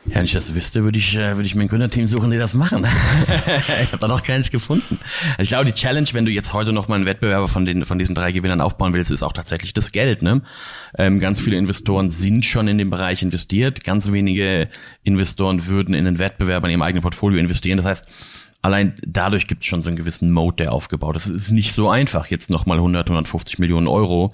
ja, 0.06 0.16
wenn 0.16 0.24
ich 0.24 0.32
das 0.32 0.54
wüsste, 0.54 0.84
würde 0.84 0.98
ich, 0.98 1.16
äh, 1.16 1.36
würde 1.36 1.46
ich 1.46 1.54
mir 1.54 1.62
ein 1.62 1.68
Gründerteam 1.68 2.06
suchen, 2.06 2.30
die 2.30 2.36
das 2.36 2.54
machen. 2.54 2.86
ich 3.82 3.88
habe 3.88 3.98
da 3.98 4.06
noch 4.06 4.22
keins 4.22 4.50
gefunden. 4.50 4.98
Ich 5.38 5.48
glaube, 5.48 5.64
die 5.64 5.72
Challenge, 5.72 6.06
wenn 6.12 6.26
du 6.26 6.30
jetzt 6.30 6.52
heute 6.52 6.72
noch 6.72 6.88
mal 6.88 6.96
einen 6.96 7.06
Wettbewerber 7.06 7.48
von 7.48 7.64
den 7.64 7.86
von 7.86 7.98
diesen 7.98 8.14
drei 8.14 8.30
Gewinnern 8.32 8.60
aufbauen 8.60 8.92
willst, 8.92 9.10
ist 9.10 9.22
auch 9.22 9.32
tatsächlich 9.32 9.72
das 9.72 9.92
Geld. 9.92 10.20
Ne? 10.20 10.42
Ähm, 10.98 11.20
ganz 11.20 11.40
viele 11.40 11.56
Investoren 11.56 12.10
sind 12.10 12.44
schon 12.44 12.68
in 12.68 12.76
dem 12.76 12.90
Bereich 12.90 13.22
investiert. 13.22 13.82
Ganz 13.82 14.12
wenige 14.12 14.68
Investoren 15.04 15.66
würden 15.66 15.94
in 15.94 16.06
einen 16.06 16.18
Wettbewerber 16.18 16.66
in 16.66 16.72
ihrem 16.72 16.82
eigenen 16.82 17.02
Portfolio 17.02 17.38
investieren. 17.38 17.78
Das 17.78 17.86
heißt, 17.86 18.08
allein 18.64 18.94
dadurch 19.06 19.46
gibt 19.46 19.62
es 19.62 19.68
schon 19.68 19.82
so 19.82 19.90
einen 19.90 19.96
gewissen 19.96 20.32
Mode, 20.32 20.64
der 20.64 20.72
aufgebaut 20.72 21.16
ist. 21.16 21.26
Es 21.26 21.44
ist 21.44 21.50
nicht 21.50 21.74
so 21.74 21.90
einfach, 21.90 22.28
jetzt 22.28 22.48
nochmal 22.48 22.78
100, 22.78 23.08
150 23.10 23.58
Millionen 23.58 23.86
Euro 23.86 24.32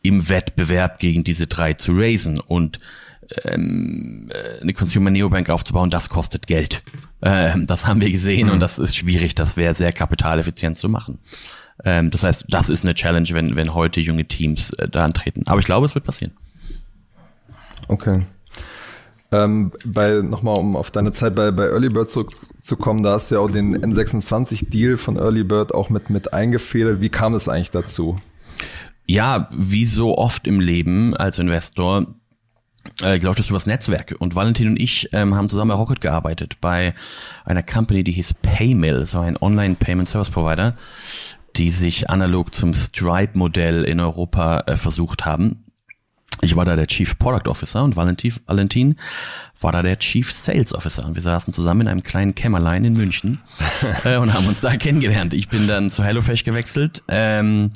im 0.00 0.30
Wettbewerb 0.30 0.98
gegen 0.98 1.24
diese 1.24 1.46
drei 1.46 1.74
zu 1.74 1.92
raisen. 1.92 2.40
Und 2.40 2.80
ähm, 3.44 4.30
äh, 4.32 4.62
eine 4.62 4.72
Consumer 4.72 5.10
Neobank 5.10 5.50
aufzubauen, 5.50 5.90
das 5.90 6.08
kostet 6.08 6.46
Geld. 6.46 6.82
Ähm, 7.20 7.66
das 7.66 7.86
haben 7.86 8.00
wir 8.00 8.10
gesehen 8.10 8.46
mhm. 8.46 8.54
und 8.54 8.60
das 8.60 8.78
ist 8.78 8.96
schwierig, 8.96 9.34
das 9.34 9.58
wäre 9.58 9.74
sehr 9.74 9.92
kapitaleffizient 9.92 10.78
zu 10.78 10.88
machen. 10.88 11.18
Ähm, 11.84 12.10
das 12.10 12.22
heißt, 12.22 12.46
das 12.48 12.70
ist 12.70 12.84
eine 12.84 12.94
Challenge, 12.94 13.28
wenn, 13.32 13.56
wenn 13.56 13.74
heute 13.74 14.00
junge 14.00 14.24
Teams 14.24 14.70
äh, 14.70 14.88
da 14.88 15.00
antreten. 15.00 15.42
Aber 15.46 15.60
ich 15.60 15.66
glaube, 15.66 15.84
es 15.84 15.94
wird 15.94 16.06
passieren. 16.06 16.32
Okay. 17.88 18.24
Ähm, 19.32 19.72
bei, 19.84 20.22
nochmal, 20.22 20.58
um 20.58 20.76
auf 20.76 20.90
deine 20.90 21.12
Zeit 21.12 21.34
bei, 21.34 21.50
bei 21.50 21.66
Early 21.66 21.88
Bird 21.88 22.10
zurückzukommen, 22.10 23.02
da 23.02 23.12
hast 23.12 23.30
du 23.30 23.36
ja 23.36 23.40
auch 23.40 23.50
den 23.50 23.76
N26-Deal 23.76 24.96
von 24.96 25.16
Early 25.16 25.42
Bird 25.42 25.74
auch 25.74 25.90
mit, 25.90 26.10
mit 26.10 26.32
eingefädelt. 26.32 27.00
Wie 27.00 27.08
kam 27.08 27.34
es 27.34 27.48
eigentlich 27.48 27.70
dazu? 27.70 28.20
Ja, 29.06 29.48
wie 29.56 29.84
so 29.84 30.16
oft 30.16 30.46
im 30.46 30.60
Leben 30.60 31.16
als 31.16 31.38
Investor 31.38 32.06
äh, 33.02 33.18
läuft 33.18 33.38
das 33.38 33.50
übers 33.50 33.66
Netzwerk. 33.66 34.14
Und 34.18 34.34
Valentin 34.34 34.68
und 34.68 34.80
ich 34.80 35.08
ähm, 35.12 35.34
haben 35.34 35.48
zusammen 35.48 35.70
bei 35.70 35.76
Rocket 35.76 36.00
gearbeitet, 36.00 36.60
bei 36.60 36.94
einer 37.44 37.62
Company, 37.62 38.04
die 38.04 38.12
hieß 38.12 38.34
Paymill, 38.34 39.06
so 39.06 39.20
ein 39.20 39.36
Online-Payment 39.36 40.08
Service 40.08 40.30
Provider, 40.30 40.76
die 41.56 41.70
sich 41.70 42.10
analog 42.10 42.54
zum 42.54 42.74
Stripe-Modell 42.74 43.84
in 43.84 44.00
Europa 44.00 44.60
äh, 44.66 44.76
versucht 44.76 45.24
haben. 45.24 45.65
Ich 46.42 46.54
war 46.54 46.64
da 46.64 46.76
der 46.76 46.86
Chief 46.86 47.18
Product 47.18 47.48
Officer 47.48 47.82
und 47.82 47.96
Valentin, 47.96 48.34
Valentin 48.46 48.96
war 49.60 49.72
da 49.72 49.82
der 49.82 49.98
Chief 49.98 50.30
Sales 50.32 50.74
Officer. 50.74 51.06
Und 51.06 51.14
wir 51.14 51.22
saßen 51.22 51.52
zusammen 51.52 51.82
in 51.82 51.88
einem 51.88 52.02
kleinen 52.02 52.34
Kämmerlein 52.34 52.84
in 52.84 52.92
München 52.94 53.40
äh, 54.04 54.16
und 54.16 54.34
haben 54.34 54.46
uns 54.46 54.60
da 54.60 54.76
kennengelernt. 54.76 55.34
Ich 55.34 55.48
bin 55.48 55.66
dann 55.66 55.90
zu 55.90 56.04
HelloFresh 56.04 56.44
gewechselt 56.44 57.02
ähm, 57.08 57.70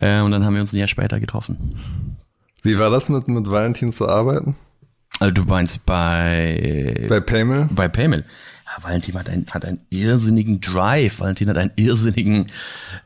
äh, 0.00 0.20
und 0.20 0.30
dann 0.30 0.44
haben 0.44 0.54
wir 0.54 0.60
uns 0.60 0.72
ein 0.72 0.78
Jahr 0.78 0.88
später 0.88 1.18
getroffen. 1.20 2.16
Wie 2.62 2.78
war 2.78 2.90
das 2.90 3.08
mit, 3.08 3.28
mit 3.28 3.50
Valentin 3.50 3.92
zu 3.92 4.08
arbeiten? 4.08 4.56
Also 5.20 5.32
du 5.32 5.42
meinst 5.44 5.84
bei... 5.84 7.06
Bei 7.08 7.20
Paymel? 7.20 7.68
Bei 7.70 7.88
Paymel. 7.88 8.24
Ja, 8.68 8.82
Valentin 8.82 9.14
hat, 9.14 9.30
ein, 9.30 9.46
hat 9.50 9.64
einen 9.64 9.80
irrsinnigen 9.88 10.60
Drive. 10.60 11.20
Valentin 11.20 11.48
hat 11.48 11.56
einen 11.56 11.70
irrsinnigen, 11.76 12.48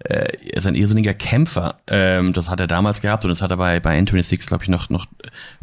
äh, 0.01 0.37
ist 0.39 0.67
ein 0.67 0.75
irrsinniger 0.75 1.15
Kämpfer. 1.15 1.77
Ähm, 1.87 2.33
das 2.33 2.51
hat 2.51 2.59
er 2.59 2.67
damals 2.67 3.01
gehabt 3.01 3.25
und 3.25 3.29
das 3.29 3.43
hat 3.43 3.51
er 3.53 3.57
bei, 3.57 3.79
bei 3.79 3.97
N26, 3.99 4.49
glaube 4.49 4.65
ich, 4.65 4.69
noch, 4.69 4.91
noch 4.91 5.07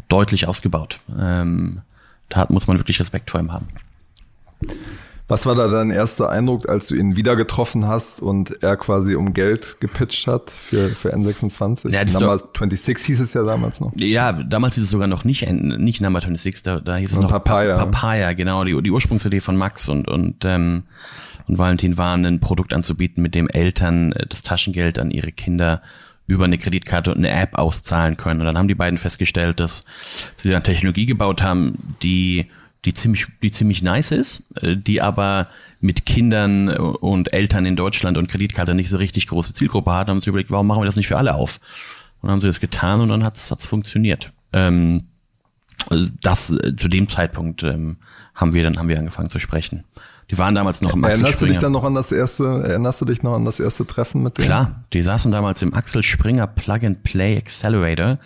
deutlich 0.08 0.48
ausgebaut. 0.48 1.00
Ähm, 1.18 1.82
da 2.30 2.46
muss 2.48 2.66
man 2.66 2.78
wirklich 2.78 2.98
Respekt 2.98 3.30
vor 3.30 3.40
ihm 3.40 3.52
haben. 3.52 3.68
Was 5.30 5.46
war 5.46 5.54
da 5.54 5.68
dein 5.68 5.92
erster 5.92 6.28
Eindruck, 6.28 6.68
als 6.68 6.88
du 6.88 6.96
ihn 6.96 7.14
wieder 7.14 7.36
getroffen 7.36 7.86
hast 7.86 8.20
und 8.20 8.64
er 8.64 8.76
quasi 8.76 9.14
um 9.14 9.32
Geld 9.32 9.76
gepitcht 9.78 10.26
hat 10.26 10.50
für, 10.50 10.88
für 10.88 11.14
N26? 11.14 11.88
Ja, 11.90 12.04
Number 12.04 12.36
26 12.36 12.98
hieß 12.98 13.20
es 13.20 13.32
ja 13.32 13.44
damals 13.44 13.80
noch. 13.80 13.92
Ja, 13.94 14.32
damals 14.32 14.74
hieß 14.74 14.82
es 14.82 14.90
sogar 14.90 15.06
noch 15.06 15.22
nicht, 15.22 15.48
nicht 15.48 16.00
Number 16.00 16.20
26, 16.20 16.64
da, 16.64 16.80
da 16.80 16.96
hieß 16.96 17.12
es 17.12 17.20
noch 17.20 17.30
Papaya. 17.30 17.76
Papaya, 17.76 18.32
genau, 18.32 18.64
die, 18.64 18.82
die 18.82 18.90
Ursprungsidee 18.90 19.38
von 19.38 19.56
Max 19.56 19.88
und, 19.88 20.08
und, 20.08 20.44
ähm, 20.44 20.82
und 21.46 21.58
Valentin 21.58 21.96
war, 21.96 22.16
ein 22.16 22.40
Produkt 22.40 22.74
anzubieten, 22.74 23.22
mit 23.22 23.36
dem 23.36 23.48
Eltern 23.48 24.10
äh, 24.10 24.26
das 24.26 24.42
Taschengeld 24.42 24.98
an 24.98 25.12
ihre 25.12 25.30
Kinder 25.30 25.80
über 26.26 26.44
eine 26.44 26.58
Kreditkarte 26.58 27.12
und 27.12 27.18
eine 27.18 27.30
App 27.30 27.56
auszahlen 27.56 28.16
können. 28.16 28.40
Und 28.40 28.46
dann 28.46 28.58
haben 28.58 28.66
die 28.66 28.74
beiden 28.74 28.98
festgestellt, 28.98 29.60
dass 29.60 29.84
sie 30.36 30.50
dann 30.50 30.64
Technologie 30.64 31.06
gebaut 31.06 31.40
haben, 31.40 31.78
die 32.02 32.46
die 32.84 32.94
ziemlich, 32.94 33.26
die 33.42 33.50
ziemlich 33.50 33.82
nice 33.82 34.10
ist, 34.12 34.42
äh, 34.60 34.76
die 34.76 35.02
aber 35.02 35.48
mit 35.80 36.06
Kindern 36.06 36.68
und 36.68 37.32
Eltern 37.32 37.66
in 37.66 37.76
Deutschland 37.76 38.18
und 38.18 38.28
Kreditkarte 38.28 38.74
nicht 38.74 38.90
so 38.90 38.96
richtig 38.96 39.26
große 39.26 39.52
Zielgruppe 39.52 39.92
hat, 39.92 40.08
haben 40.08 40.20
sie 40.20 40.30
überlegt, 40.30 40.50
warum 40.50 40.66
machen 40.66 40.82
wir 40.82 40.86
das 40.86 40.96
nicht 40.96 41.08
für 41.08 41.18
alle 41.18 41.34
auf? 41.34 41.60
Und 42.20 42.28
dann 42.28 42.32
haben 42.32 42.40
sie 42.40 42.46
das 42.46 42.60
getan 42.60 43.00
und 43.00 43.08
dann 43.08 43.24
hat 43.24 43.36
es 43.36 43.64
funktioniert. 43.64 44.32
Ähm, 44.52 45.04
das 46.22 46.50
äh, 46.50 46.76
zu 46.76 46.88
dem 46.88 47.08
Zeitpunkt 47.08 47.62
ähm, 47.62 47.96
haben 48.34 48.54
wir 48.54 48.62
dann 48.62 48.78
haben 48.78 48.88
wir 48.88 48.98
angefangen 48.98 49.30
zu 49.30 49.38
sprechen. 49.38 49.84
Die 50.30 50.38
waren 50.38 50.54
damals 50.54 50.80
noch 50.80 50.94
im 50.94 51.02
Axel 51.04 51.12
Erinnerst 51.12 51.34
Springer. 51.34 51.48
du 51.48 51.52
dich 51.52 51.58
dann 51.58 51.72
noch 51.72 51.84
an 51.84 51.94
das 51.94 52.12
erste, 52.12 52.44
erinnerst 52.44 53.00
du 53.00 53.04
dich 53.04 53.22
noch 53.22 53.34
an 53.34 53.44
das 53.44 53.58
erste 53.58 53.84
Treffen 53.84 54.22
mit 54.22 54.38
denen? 54.38 54.46
Klar, 54.46 54.84
die 54.92 55.02
saßen 55.02 55.32
damals 55.32 55.60
im 55.62 55.74
Axel 55.74 56.02
Springer 56.02 56.46
Plug 56.46 56.84
and 56.84 57.02
Play 57.02 57.36
Accelerator 57.36 58.18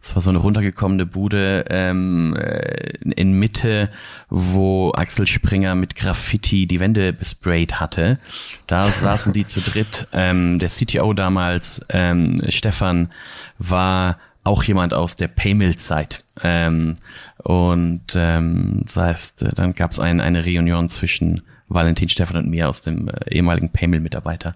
es 0.00 0.14
war 0.14 0.22
so 0.22 0.30
eine 0.30 0.38
runtergekommene 0.38 1.04
Bude 1.04 1.66
ähm, 1.68 2.34
äh, 2.36 2.92
in 3.16 3.38
Mitte, 3.38 3.90
wo 4.30 4.92
Axel 4.92 5.26
Springer 5.26 5.74
mit 5.74 5.94
Graffiti 5.94 6.66
die 6.66 6.80
Wände 6.80 7.12
besprayt 7.12 7.80
hatte. 7.80 8.18
Da 8.66 8.88
saßen 8.88 9.32
die 9.32 9.44
zu 9.44 9.60
dritt. 9.60 10.08
Ähm, 10.12 10.58
der 10.58 10.70
CTO 10.70 11.12
damals, 11.12 11.84
ähm, 11.90 12.36
Stefan, 12.48 13.10
war 13.58 14.18
auch 14.42 14.62
jemand 14.62 14.94
aus 14.94 15.16
der 15.16 15.28
Paymill-Zeit. 15.28 16.24
Ähm, 16.42 16.96
und 17.42 18.14
ähm, 18.14 18.80
das 18.84 18.96
heißt, 18.96 19.46
dann 19.54 19.74
gab 19.74 19.90
es 19.90 20.00
ein, 20.00 20.20
eine 20.20 20.44
Reunion 20.44 20.88
zwischen 20.88 21.42
Valentin, 21.68 22.08
Stefan 22.08 22.36
und 22.36 22.48
mir 22.48 22.68
aus 22.68 22.82
dem 22.82 23.08
äh, 23.08 23.34
ehemaligen 23.34 23.70
Paymill-Mitarbeiter. 23.70 24.54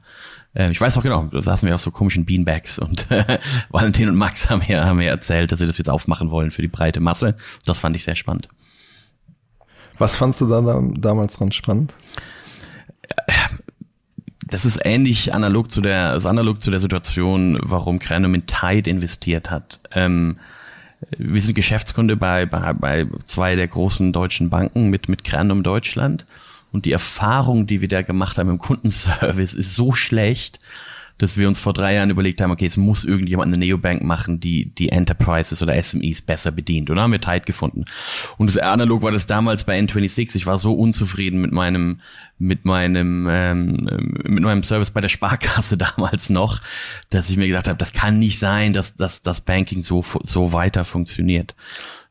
Äh, 0.55 0.71
ich 0.71 0.81
weiß 0.81 0.97
auch 0.97 1.03
genau, 1.03 1.25
da 1.25 1.43
saßen 1.43 1.67
wir 1.67 1.75
auf 1.75 1.83
so 1.83 1.90
komischen 1.90 2.25
Beanbags 2.25 2.79
und 2.79 3.11
äh, 3.11 3.38
Valentin 3.71 4.09
und 4.09 4.17
Max 4.17 4.49
haben 4.49 4.62
mir, 4.67 4.85
haben 4.85 4.99
mir 4.99 5.11
erzählt, 5.11 5.53
dass 5.53 5.59
sie 5.59 5.67
das 5.67 5.79
jetzt 5.79 5.90
aufmachen 5.90 6.31
wollen 6.31 6.51
für 6.51 6.62
die 6.62 6.69
breite 6.69 7.01
Masse. 7.01 7.37
Das 7.64 7.79
fand 7.79 7.97
ich 7.97 8.05
sehr 8.05 8.17
spannend. 8.17 8.49
Was 9.99 10.17
fandst 10.17 10.40
du 10.40 10.47
da, 10.47 10.61
da 10.61 10.83
damals 10.97 11.37
dran 11.37 11.53
spannend? 11.53 11.95
Das 14.47 14.64
ist 14.64 14.81
ähnlich 14.85 15.35
analog 15.35 15.71
zu 15.71 15.81
der, 15.81 16.11
also 16.11 16.29
analog 16.29 16.61
zu 16.61 16.71
der 16.71 16.81
Situation, 16.81 17.59
warum 17.62 17.99
Krenum 17.99 18.35
in 18.35 18.47
Tide 18.47 18.90
investiert 18.90 19.51
hat. 19.51 19.81
Ähm, 19.93 20.38
wir 21.19 21.40
sind 21.40 21.55
Geschäftskunde 21.55 22.17
bei, 22.17 22.47
bei, 22.47 22.73
bei 22.73 23.07
zwei 23.25 23.57
der 23.57 23.69
großen 23.69 24.12
deutschen 24.12 24.51
Banken 24.51 24.90
mit, 24.90 25.09
mit 25.09 25.25
Krenum 25.25 25.62
Deutschland. 25.62 26.27
Und 26.75 26.87
die 26.87 26.93
Erfahrung, 26.93 27.69
die 27.69 27.81
wir 27.81 27.87
da 27.87 28.03
gemacht 28.03 28.37
haben 28.37 28.49
im 28.49 28.59
Kundenservice, 28.59 29.55
ist 29.55 29.77
so 29.77 29.93
schlecht, 29.93 30.59
dass 31.19 31.39
wir 31.39 31.47
uns 31.47 31.61
vor 31.61 31.73
drei 31.73 31.95
Jahren 31.95 32.11
überlegt 32.11 32.41
haben, 32.41 32.51
okay, 32.51 32.67
es 32.67 32.77
muss 32.77 33.05
irgendjemand 33.05 33.55
eine 33.55 33.65
Neobank 33.65 34.03
machen, 34.03 34.41
die 34.41 34.75
die 34.75 34.89
Enterprises 34.89 35.63
oder 35.63 35.81
SMEs 35.81 36.21
besser 36.23 36.51
bedient. 36.51 36.91
Und 36.91 36.97
da 36.97 37.03
haben 37.03 37.13
wir 37.13 37.21
Tide 37.21 37.43
gefunden. 37.43 37.85
Und 38.39 38.49
das 38.49 38.59
analog 38.59 39.03
war 39.03 39.13
das 39.13 39.27
damals 39.27 39.63
bei 39.63 39.79
N26. 39.79 40.35
Ich 40.35 40.47
war 40.47 40.59
so 40.59 40.75
unzufrieden 40.75 41.41
mit 41.41 41.53
meinem 41.53 41.99
mit 42.39 42.65
meinem 42.65 43.29
ähm, 43.31 43.89
mit 44.25 44.43
meinem 44.43 44.65
Service 44.65 44.91
bei 44.91 45.01
der 45.01 45.09
Sparkasse 45.09 45.77
damals 45.79 46.29
noch, 46.29 46.61
dass 47.09 47.31
ich 47.31 47.37
mir 47.37 47.47
gedacht 47.47 47.69
habe, 47.69 47.79
das 47.79 47.93
kann 47.93 48.19
nicht 48.19 48.41
sein, 48.41 48.73
dass 48.73 48.97
dass 48.97 49.23
das 49.23 49.43
Banking 49.43 49.85
so 49.85 50.03
so 50.25 50.53
weiter 50.53 50.85
funktioniert. 50.85 51.55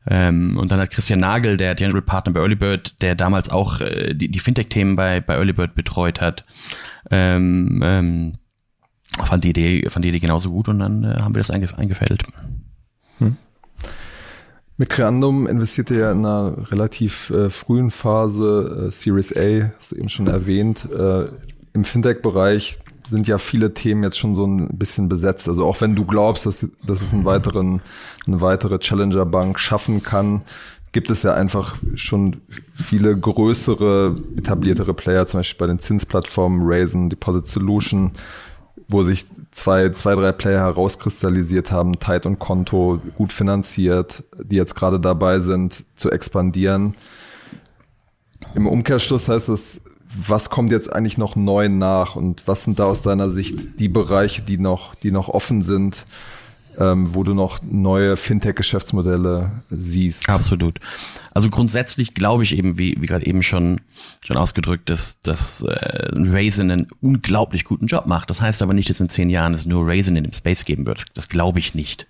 Ähm, 0.06 0.58
und 0.58 0.70
dann 0.70 0.80
hat 0.80 0.90
Christian 0.90 1.20
Nagel, 1.20 1.56
der 1.56 1.74
General 1.74 2.02
Partner 2.02 2.32
bei 2.32 2.40
Earlybird, 2.40 3.00
der 3.02 3.14
damals 3.14 3.48
auch 3.48 3.80
äh, 3.80 4.14
die, 4.14 4.30
die 4.30 4.38
Fintech-Themen 4.38 4.96
bei, 4.96 5.20
bei 5.20 5.34
Earlybird 5.34 5.74
betreut 5.74 6.20
hat, 6.20 6.44
ähm, 7.10 7.80
ähm, 7.82 8.32
fand 9.24 9.44
die 9.44 9.50
Idee, 9.50 9.88
fand 9.88 10.04
die 10.04 10.10
Idee 10.10 10.18
genauso 10.18 10.50
gut 10.50 10.68
und 10.68 10.78
dann 10.80 11.04
äh, 11.04 11.20
haben 11.20 11.34
wir 11.34 11.40
das 11.40 11.50
eingef 11.50 11.74
eingefädelt. 11.74 12.24
Hm. 13.18 13.36
Mit 14.76 14.90
Creandum 14.90 15.46
investiert 15.46 15.90
ihr 15.90 15.98
ja 15.98 16.12
in 16.12 16.18
einer 16.18 16.70
relativ 16.70 17.30
äh, 17.30 17.48
frühen 17.48 17.90
Phase, 17.90 18.88
äh, 18.88 18.90
Series 18.90 19.34
A, 19.36 19.70
hast 19.76 19.92
du 19.92 19.96
eben 19.96 20.08
schon 20.08 20.26
erwähnt. 20.26 20.88
Äh, 20.90 21.28
Im 21.72 21.84
Fintech-Bereich 21.84 22.80
sind 23.08 23.26
ja 23.26 23.38
viele 23.38 23.74
Themen 23.74 24.02
jetzt 24.02 24.18
schon 24.18 24.34
so 24.34 24.46
ein 24.46 24.78
bisschen 24.78 25.08
besetzt. 25.08 25.48
Also 25.48 25.64
auch 25.64 25.80
wenn 25.80 25.94
du 25.94 26.04
glaubst, 26.04 26.46
dass, 26.46 26.66
dass 26.86 27.02
es 27.02 27.12
einen 27.12 27.24
weiteren, 27.24 27.82
eine 28.26 28.40
weitere 28.40 28.78
Challenger-Bank 28.78 29.58
schaffen 29.58 30.02
kann, 30.02 30.42
gibt 30.92 31.10
es 31.10 31.24
ja 31.24 31.34
einfach 31.34 31.76
schon 31.96 32.40
viele 32.74 33.16
größere, 33.16 34.16
etabliertere 34.36 34.94
Player, 34.94 35.26
zum 35.26 35.40
Beispiel 35.40 35.58
bei 35.58 35.66
den 35.66 35.80
Zinsplattformen 35.80 36.62
Raisin, 36.62 37.10
Deposit 37.10 37.48
Solution, 37.48 38.12
wo 38.88 39.02
sich 39.02 39.26
zwei, 39.50 39.88
zwei, 39.90 40.14
drei 40.14 40.30
Player 40.30 40.60
herauskristallisiert 40.60 41.72
haben, 41.72 41.98
Tide 41.98 42.28
und 42.28 42.38
Konto, 42.38 43.00
gut 43.16 43.32
finanziert, 43.32 44.22
die 44.40 44.56
jetzt 44.56 44.76
gerade 44.76 45.00
dabei 45.00 45.40
sind 45.40 45.84
zu 45.96 46.12
expandieren. 46.12 46.94
Im 48.54 48.68
Umkehrschluss 48.68 49.28
heißt 49.28 49.48
es, 49.48 49.82
was 50.14 50.50
kommt 50.50 50.72
jetzt 50.72 50.92
eigentlich 50.92 51.18
noch 51.18 51.36
neu 51.36 51.68
nach 51.68 52.16
und 52.16 52.46
was 52.46 52.64
sind 52.64 52.78
da 52.78 52.84
aus 52.84 53.02
deiner 53.02 53.30
Sicht 53.30 53.78
die 53.78 53.88
Bereiche, 53.88 54.42
die 54.42 54.58
noch, 54.58 54.94
die 54.94 55.10
noch 55.10 55.28
offen 55.28 55.62
sind, 55.62 56.04
ähm, 56.78 57.14
wo 57.14 57.22
du 57.22 57.34
noch 57.34 57.60
neue 57.62 58.16
Fintech-Geschäftsmodelle 58.16 59.62
siehst? 59.70 60.28
Absolut. 60.28 60.78
Also 61.32 61.50
grundsätzlich 61.50 62.14
glaube 62.14 62.42
ich 62.42 62.56
eben, 62.56 62.78
wie, 62.78 62.96
wie 63.00 63.06
gerade 63.06 63.26
eben 63.26 63.42
schon, 63.42 63.80
schon 64.24 64.36
ausgedrückt, 64.36 64.90
dass, 64.90 65.20
dass 65.20 65.62
äh, 65.62 66.08
Raisin 66.12 66.70
einen 66.70 66.88
unglaublich 67.00 67.64
guten 67.64 67.86
Job 67.86 68.06
macht. 68.06 68.30
Das 68.30 68.40
heißt 68.40 68.62
aber 68.62 68.74
nicht, 68.74 68.90
dass 68.90 69.00
in 69.00 69.08
zehn 69.08 69.30
Jahren 69.30 69.54
es 69.54 69.66
nur 69.66 69.86
Raisin 69.86 70.16
in 70.16 70.24
dem 70.24 70.32
Space 70.32 70.64
geben 70.64 70.86
wird. 70.86 70.98
Das, 70.98 71.12
das 71.14 71.28
glaube 71.28 71.58
ich 71.58 71.74
nicht. 71.74 72.06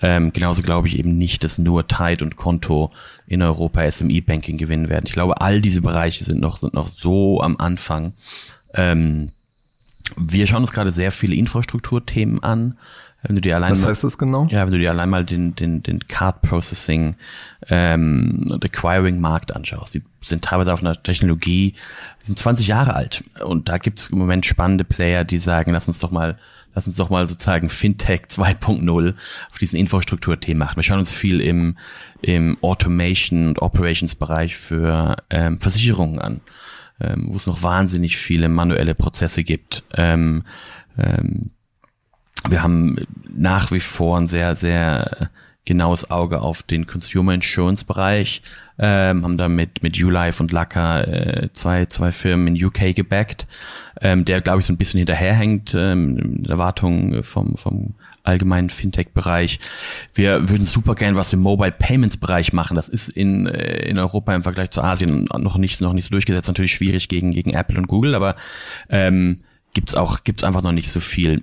Ähm, 0.00 0.32
genauso 0.32 0.62
glaube 0.62 0.88
ich 0.88 0.98
eben 0.98 1.16
nicht, 1.16 1.44
dass 1.44 1.58
nur 1.58 1.86
Tide 1.86 2.24
und 2.24 2.36
Konto 2.36 2.92
in 3.28 3.42
Europa 3.42 3.88
SME-Banking 3.90 4.56
gewinnen 4.56 4.88
werden. 4.88 5.04
Ich 5.06 5.12
glaube, 5.12 5.40
all 5.40 5.60
diese 5.60 5.82
Bereiche 5.82 6.24
sind 6.24 6.40
noch, 6.40 6.56
sind 6.56 6.74
noch 6.74 6.88
so 6.88 7.40
am 7.40 7.56
Anfang. 7.58 8.14
Ähm, 8.74 9.30
wir 10.16 10.46
schauen 10.46 10.62
uns 10.62 10.72
gerade 10.72 10.90
sehr 10.90 11.12
viele 11.12 11.34
Infrastrukturthemen 11.34 12.42
an. 12.42 12.78
Wenn 13.22 13.34
du 13.34 13.40
dir 13.40 13.56
allein 13.56 13.72
Was 13.72 13.84
heißt 13.84 14.04
das 14.04 14.16
genau? 14.16 14.46
Ja, 14.48 14.64
wenn 14.64 14.72
du 14.72 14.78
dir 14.78 14.90
allein 14.90 15.10
mal 15.10 15.24
den, 15.24 15.54
den, 15.54 15.82
den 15.82 16.06
Card 16.06 16.40
Processing 16.42 17.16
ähm, 17.68 18.48
und 18.50 18.64
Acquiring 18.64 19.20
Markt 19.20 19.54
anschaust. 19.54 19.94
Die 19.94 20.02
sind 20.22 20.44
teilweise 20.44 20.72
auf 20.72 20.80
einer 20.80 21.02
Technologie, 21.02 21.74
die 22.22 22.26
sind 22.26 22.38
20 22.38 22.68
Jahre 22.68 22.94
alt. 22.94 23.24
Und 23.44 23.68
da 23.68 23.78
gibt 23.78 23.98
es 23.98 24.10
im 24.10 24.18
Moment 24.18 24.46
spannende 24.46 24.84
Player, 24.84 25.24
die 25.24 25.38
sagen, 25.38 25.72
lass 25.72 25.88
uns 25.88 25.98
doch 25.98 26.12
mal 26.12 26.38
lass 26.74 26.86
uns 26.86 26.96
doch 26.96 27.10
mal 27.10 27.26
sozusagen 27.26 27.70
Fintech 27.70 28.26
2.0 28.28 29.14
auf 29.50 29.58
diesen 29.58 29.80
Infrastrukturthemen 29.80 30.58
machen. 30.58 30.76
Wir 30.76 30.84
schauen 30.84 31.00
uns 31.00 31.10
viel 31.10 31.40
im, 31.40 31.76
im 32.22 32.56
Automation 32.62 33.48
und 33.48 33.62
Operations 33.62 34.14
Bereich 34.14 34.56
für 34.56 35.16
ähm, 35.28 35.60
Versicherungen 35.60 36.20
an, 36.20 36.40
ähm, 37.00 37.26
wo 37.30 37.36
es 37.36 37.48
noch 37.48 37.64
wahnsinnig 37.64 38.16
viele 38.16 38.48
manuelle 38.48 38.94
Prozesse 38.94 39.42
gibt. 39.42 39.82
Ähm, 39.92 40.44
ähm, 40.96 41.50
wir 42.48 42.62
haben 42.62 42.96
nach 43.28 43.70
wie 43.72 43.80
vor 43.80 44.18
ein 44.18 44.26
sehr, 44.26 44.54
sehr 44.56 45.30
genaues 45.64 46.10
Auge 46.10 46.40
auf 46.40 46.62
den 46.62 46.86
Consumer 46.86 47.34
Insurance 47.34 47.84
Bereich, 47.84 48.42
ähm, 48.78 49.22
haben 49.22 49.36
da 49.36 49.48
mit, 49.48 49.82
mit 49.82 50.02
ULife 50.02 50.42
und 50.42 50.50
Laka 50.50 51.02
äh, 51.02 51.48
zwei, 51.52 51.86
zwei 51.86 52.10
Firmen 52.10 52.56
in 52.56 52.64
UK 52.64 52.94
gebackt, 52.94 53.46
ähm, 54.00 54.24
der 54.24 54.40
glaube 54.40 54.60
ich 54.60 54.66
so 54.66 54.72
ein 54.72 54.78
bisschen 54.78 54.98
hinterherhängt, 54.98 55.74
ähm, 55.76 56.44
Erwartungen 56.48 57.22
vom, 57.22 57.56
vom 57.56 57.94
allgemeinen 58.22 58.70
Fintech-Bereich. 58.70 59.58
Wir 60.14 60.48
würden 60.48 60.66
super 60.66 60.94
gern 60.94 61.16
was 61.16 61.32
im 61.32 61.40
Mobile 61.40 61.72
Payments-Bereich 61.72 62.52
machen. 62.52 62.74
Das 62.74 62.88
ist 62.88 63.08
in, 63.08 63.46
äh, 63.46 63.88
in 63.88 63.98
Europa 63.98 64.34
im 64.34 64.42
Vergleich 64.42 64.70
zu 64.70 64.82
Asien 64.82 65.26
noch 65.36 65.56
nicht, 65.56 65.80
noch 65.80 65.92
nicht 65.92 66.04
so 66.04 66.10
durchgesetzt. 66.10 66.48
Natürlich 66.48 66.72
schwierig 66.72 67.08
gegen, 67.08 67.32
gegen 67.32 67.54
Apple 67.54 67.78
und 67.78 67.88
Google, 67.88 68.14
aber 68.14 68.36
ähm, 68.90 69.40
gibt's 69.74 69.94
auch, 69.94 70.24
gibt's 70.24 70.44
einfach 70.44 70.62
noch 70.62 70.72
nicht 70.72 70.90
so 70.90 71.00
viel. 71.00 71.42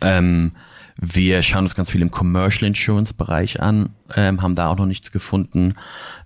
Ähm, 0.00 0.52
wir 1.00 1.42
schauen 1.42 1.64
uns 1.64 1.74
ganz 1.74 1.90
viel 1.90 2.02
im 2.02 2.10
Commercial 2.10 2.68
Insurance 2.68 3.14
Bereich 3.14 3.60
an, 3.60 3.90
ähm, 4.14 4.42
haben 4.42 4.54
da 4.54 4.68
auch 4.68 4.76
noch 4.76 4.86
nichts 4.86 5.10
gefunden. 5.10 5.74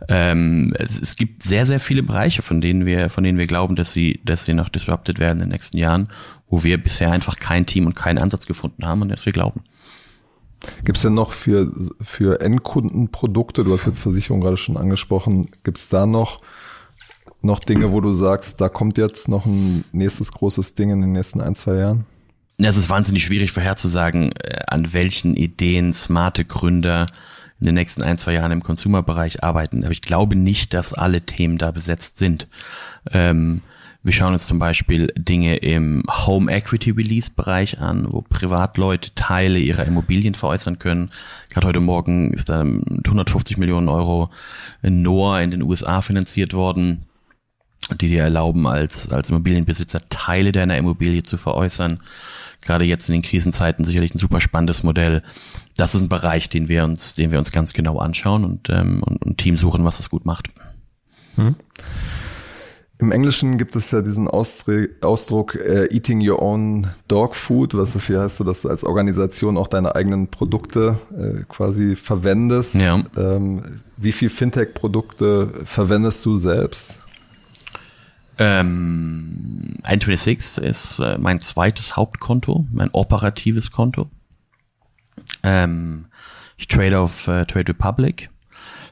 Ähm, 0.09 0.75
es, 0.79 1.01
es, 1.01 1.17
gibt 1.17 1.43
sehr, 1.43 1.65
sehr 1.65 1.81
viele 1.81 2.03
Bereiche, 2.03 2.43
von 2.43 2.61
denen 2.61 2.85
wir, 2.85 3.09
von 3.09 3.25
denen 3.25 3.39
wir 3.39 3.47
glauben, 3.47 3.77
dass 3.77 3.93
sie, 3.93 4.21
dass 4.25 4.45
sie 4.45 4.53
noch 4.53 4.69
disrupted 4.69 5.19
werden 5.19 5.39
in 5.41 5.47
den 5.47 5.53
nächsten 5.53 5.79
Jahren, 5.79 6.09
wo 6.49 6.65
wir 6.65 6.83
bisher 6.83 7.13
einfach 7.13 7.39
kein 7.39 7.65
Team 7.65 7.87
und 7.87 7.95
keinen 7.95 8.19
Ansatz 8.19 8.47
gefunden 8.47 8.85
haben 8.85 9.03
und 9.03 9.09
dass 9.09 9.25
wir 9.25 9.33
glauben. 9.33 9.63
Gibt 10.85 10.99
es 10.99 11.03
denn 11.03 11.15
noch 11.15 11.33
für, 11.33 11.73
für 12.01 12.41
Endkundenprodukte, 12.41 13.63
du 13.63 13.73
hast 13.73 13.87
jetzt 13.87 14.01
Versicherung 14.01 14.41
gerade 14.41 14.57
schon 14.57 14.77
angesprochen, 14.77 15.49
gibt 15.65 15.79
es 15.79 15.89
da 15.89 16.07
noch, 16.07 16.41
noch 17.41 17.61
Dinge, 17.61 17.93
wo 17.93 18.01
du 18.01 18.13
sagst, 18.13 18.61
da 18.61 18.69
kommt 18.69 18.99
jetzt 18.99 19.29
noch 19.29 19.47
ein 19.47 19.85
nächstes 19.93 20.33
großes 20.33 20.75
Ding 20.75 20.91
in 20.91 21.01
den 21.01 21.13
nächsten 21.13 21.41
ein, 21.41 21.55
zwei 21.55 21.77
Jahren? 21.77 22.07
Es 22.59 22.77
ist 22.77 22.89
wahnsinnig 22.89 23.25
schwierig 23.25 23.53
vorherzusagen, 23.53 24.33
äh, 24.33 24.61
an 24.67 24.93
welchen 24.93 25.37
Ideen 25.37 25.93
smarte 25.93 26.45
Gründer 26.45 27.07
in 27.61 27.67
den 27.67 27.75
nächsten 27.75 28.03
ein, 28.03 28.19
zwei 28.19 28.35
Jahren 28.35 28.53
im 28.53 28.63
Consumer-Bereich 28.63 29.43
arbeiten. 29.43 29.85
Aber 29.85 29.93
ich 29.93 30.03
glaube 30.03 30.37
nicht, 30.37 30.75
dass 30.75 30.93
alle 30.93 31.23
Themen 31.23 31.59
da 31.59 31.71
besetzt 31.71 32.17
sind. 32.19 32.49
Ähm, 33.13 33.63
wir 34.03 34.13
schauen 34.13 34.35
uns 34.35 34.47
zum 34.47 34.59
Beispiel 34.59 35.13
Dinge 35.17 35.57
im 35.57 36.05
Home 36.09 36.51
Equity 36.53 36.93
Release 36.93 37.31
Bereich 37.35 37.81
an, 37.81 38.07
wo 38.09 38.23
Privatleute 38.23 39.11
Teile 39.15 39.59
ihrer 39.59 39.85
Immobilien 39.85 40.35
veräußern 40.35 40.79
können. 40.79 41.11
Gerade 41.51 41.67
heute 41.67 41.81
Morgen 41.81 42.33
ist 42.33 42.49
da 42.49 42.63
mit 42.63 43.07
150 43.07 43.57
Millionen 43.57 43.89
Euro 43.89 44.31
in 44.83 45.03
NOAA 45.03 45.41
in 45.43 45.51
den 45.51 45.63
USA 45.63 46.03
finanziert 46.03 46.55
worden, 46.55 47.07
die 48.01 48.09
dir 48.09 48.23
erlauben, 48.23 48.67
als, 48.67 49.09
als 49.11 49.31
Immobilienbesitzer 49.31 50.01
Teile 50.09 50.53
deiner 50.53 50.77
Immobilie 50.77 51.23
zu 51.23 51.37
veräußern 51.37 51.99
gerade 52.67 52.85
jetzt 52.85 53.09
in 53.09 53.15
den 53.15 53.23
Krisenzeiten 53.23 53.85
sicherlich 53.85 54.15
ein 54.15 54.19
super 54.19 54.41
spannendes 54.41 54.83
Modell. 54.83 55.23
Das 55.77 55.95
ist 55.95 56.03
ein 56.03 56.09
Bereich, 56.09 56.51
den 56.51 56.69
wir 56.69 56.85
uns, 56.85 57.15
den 57.15 57.31
wir 57.31 57.39
uns 57.39 57.53
ganz 57.53 57.73
genau 57.73 57.99
anschauen 57.99 58.45
und, 58.45 58.69
ähm, 58.69 59.03
und, 59.03 59.25
und 59.25 59.39
Team 59.39 59.57
suchen, 59.57 59.85
was 59.85 59.97
das 59.97 60.11
gut 60.11 60.27
macht. 60.27 60.49
Hm. 61.37 61.55
Im 62.99 63.13
Englischen 63.13 63.59
gibt 63.59 63.77
es 63.77 63.91
ja 63.91 64.01
diesen 64.01 64.27
Ausdruck 64.27 65.55
äh, 65.55 65.95
Eating 65.95 66.27
Your 66.27 66.41
Own 66.41 66.89
Dog 67.09 67.35
Food, 67.35 67.75
was 67.75 67.93
so 67.93 67.99
viel 67.99 68.19
heißt, 68.19 68.41
dass 68.47 68.63
du 68.63 68.71
als 68.71 68.85
Organisation 68.85 69.59
auch 69.59 69.69
deine 69.69 69.95
eigenen 69.95 70.29
Produkte 70.29 70.99
äh, 71.15 71.45
quasi 71.47 71.95
verwendest. 71.95 72.75
Ja. 72.77 73.05
Ähm, 73.19 73.83
wie 73.99 74.13
viel 74.13 74.31
Fintech-Produkte 74.31 75.53
verwendest 75.65 76.25
du 76.25 76.37
selbst? 76.37 77.06
Ähm, 78.39 79.77
126 79.83 80.65
ist 80.65 80.99
äh, 80.99 81.17
mein 81.19 81.41
zweites 81.41 81.97
Hauptkonto, 81.97 82.67
mein 82.73 82.91
operatives 82.93 83.71
Konto. 83.71 84.11
Ähm, 85.43 86.07
ich 86.57 86.69
trade 86.69 86.99
auf 86.99 87.29
äh, 87.29 87.45
Trade 87.47 87.69
Republic. 87.69 88.31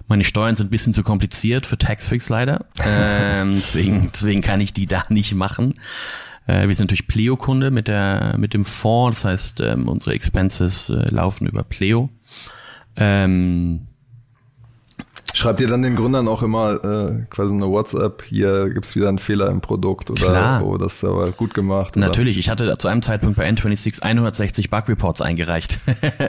Meine 0.07 0.25
Steuern 0.25 0.55
sind 0.55 0.67
ein 0.67 0.71
bisschen 0.71 0.93
zu 0.93 1.03
kompliziert 1.03 1.67
für 1.67 1.79
Taxfix 1.79 2.29
leider. 2.29 2.67
Ähm, 2.85 3.57
deswegen, 3.57 4.11
deswegen 4.13 4.43
kann 4.43 4.61
ich 4.61 4.73
die 4.73 4.87
da 4.87 5.05
nicht 5.09 5.35
machen. 5.35 5.75
Äh, 6.47 6.69
wir 6.69 6.75
sind 6.75 6.87
natürlich 6.87 7.07
Pleo-Kunde 7.07 7.71
mit, 7.71 7.89
der, 7.89 8.37
mit 8.39 8.55
dem 8.55 8.65
Fonds. 8.65 9.23
Das 9.23 9.31
heißt, 9.31 9.61
ähm, 9.61 9.89
unsere 9.89 10.15
Expenses 10.15 10.91
äh, 10.91 11.09
laufen 11.11 11.47
über 11.47 11.65
Pleo. 11.65 12.11
Ähm, 12.97 13.89
Schreibt 15.33 15.61
ihr 15.61 15.67
dann 15.67 15.83
den 15.83 15.97
Gründern 15.97 16.29
auch 16.29 16.43
immer 16.43 16.85
äh, 16.85 17.25
quasi 17.31 17.55
eine 17.55 17.69
WhatsApp, 17.69 18.23
hier 18.23 18.69
gibt's 18.71 18.95
wieder 18.95 19.09
einen 19.09 19.19
Fehler 19.19 19.49
im 19.49 19.61
Produkt 19.61 20.11
oder 20.11 20.21
Klar. 20.21 20.65
oh, 20.65 20.77
das 20.77 20.95
ist 20.95 21.05
aber 21.05 21.33
gut 21.33 21.55
gemacht. 21.55 21.97
Oder? 21.97 22.07
Natürlich, 22.07 22.39
ich 22.39 22.51
hatte 22.51 22.77
zu 22.79 22.89
einem 22.89 23.03
Zeitpunkt 23.03 23.37
bei 23.37 23.49
N26 23.49 24.03
160 24.03 24.71
Bug 24.71 24.89
Reports 24.89 25.21
eingereicht. 25.21 25.81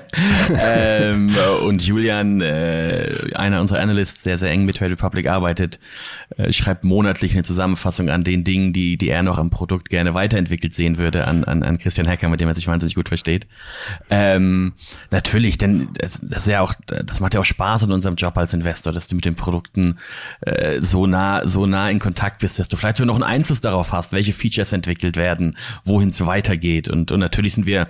ähm, 0.60 1.36
und 1.64 1.86
Julian, 1.86 2.42
äh, 2.42 3.30
einer 3.36 3.62
unserer 3.62 3.80
Analysts, 3.80 4.24
der 4.24 4.38
sehr 4.38 4.50
eng 4.50 4.66
mit 4.66 4.78
Trade 4.78 4.94
Republic 4.94 5.30
arbeitet, 5.30 5.80
äh, 6.38 6.52
schreibt 6.52 6.84
monatlich 6.84 7.34
eine 7.34 7.44
Zusammenfassung 7.44 8.10
an 8.10 8.24
den 8.24 8.44
Dingen, 8.44 8.74
die, 8.74 8.98
die 8.98 9.10
er 9.10 9.22
noch 9.22 9.38
am 9.38 9.50
Produkt 9.50 9.90
gerne 9.90 10.14
weiterentwickelt 10.14 10.74
sehen 10.74 10.98
würde, 10.98 11.28
an, 11.28 11.44
an, 11.44 11.62
an 11.64 11.78
Christian 11.78 12.08
Hacker, 12.08 12.30
mit 12.30 12.42
dem 12.42 12.48
er 12.48 12.56
sich 12.56 12.68
wahnsinnig 12.68 12.96
gut 12.96 13.10
versteht. 13.10 13.46
Ähm, 14.10 14.74
natürlich, 15.12 15.58
denn 15.58 15.90
das, 15.94 16.20
das 16.24 16.48
ist 16.48 16.52
ja 16.52 16.62
auch, 16.62 16.74
das 16.88 17.20
macht 17.20 17.34
ja 17.36 17.40
auch 17.40 17.46
Spaß 17.46 17.84
in 17.84 17.92
unserem 17.92 18.16
Job 18.16 18.36
als 18.38 18.54
Investor 18.54 18.85
dass 18.92 19.08
du 19.08 19.16
mit 19.16 19.26
den 19.26 19.36
Produkten 19.36 19.98
äh, 20.42 20.82
so 20.82 21.08
nah, 21.08 21.48
so 21.48 21.66
nah 21.66 21.90
in 21.90 22.00
Kontakt 22.00 22.40
bist, 22.40 22.60
dass 22.60 22.68
du 22.68 22.78
vielleicht 22.78 22.98
sogar 22.98 23.08
noch 23.08 23.16
einen 23.16 23.24
Einfluss 23.24 23.62
darauf 23.62 23.92
hast, 23.92 24.14
welche 24.14 24.34
Features 24.34 24.74
entwickelt 24.74 25.18
werden, 25.18 25.56
wohin 25.84 26.10
es 26.10 26.26
weitergeht. 26.26 26.90
Und, 26.90 27.12
und 27.12 27.20
natürlich 27.20 27.54
sind 27.54 27.66
wir, 27.66 27.88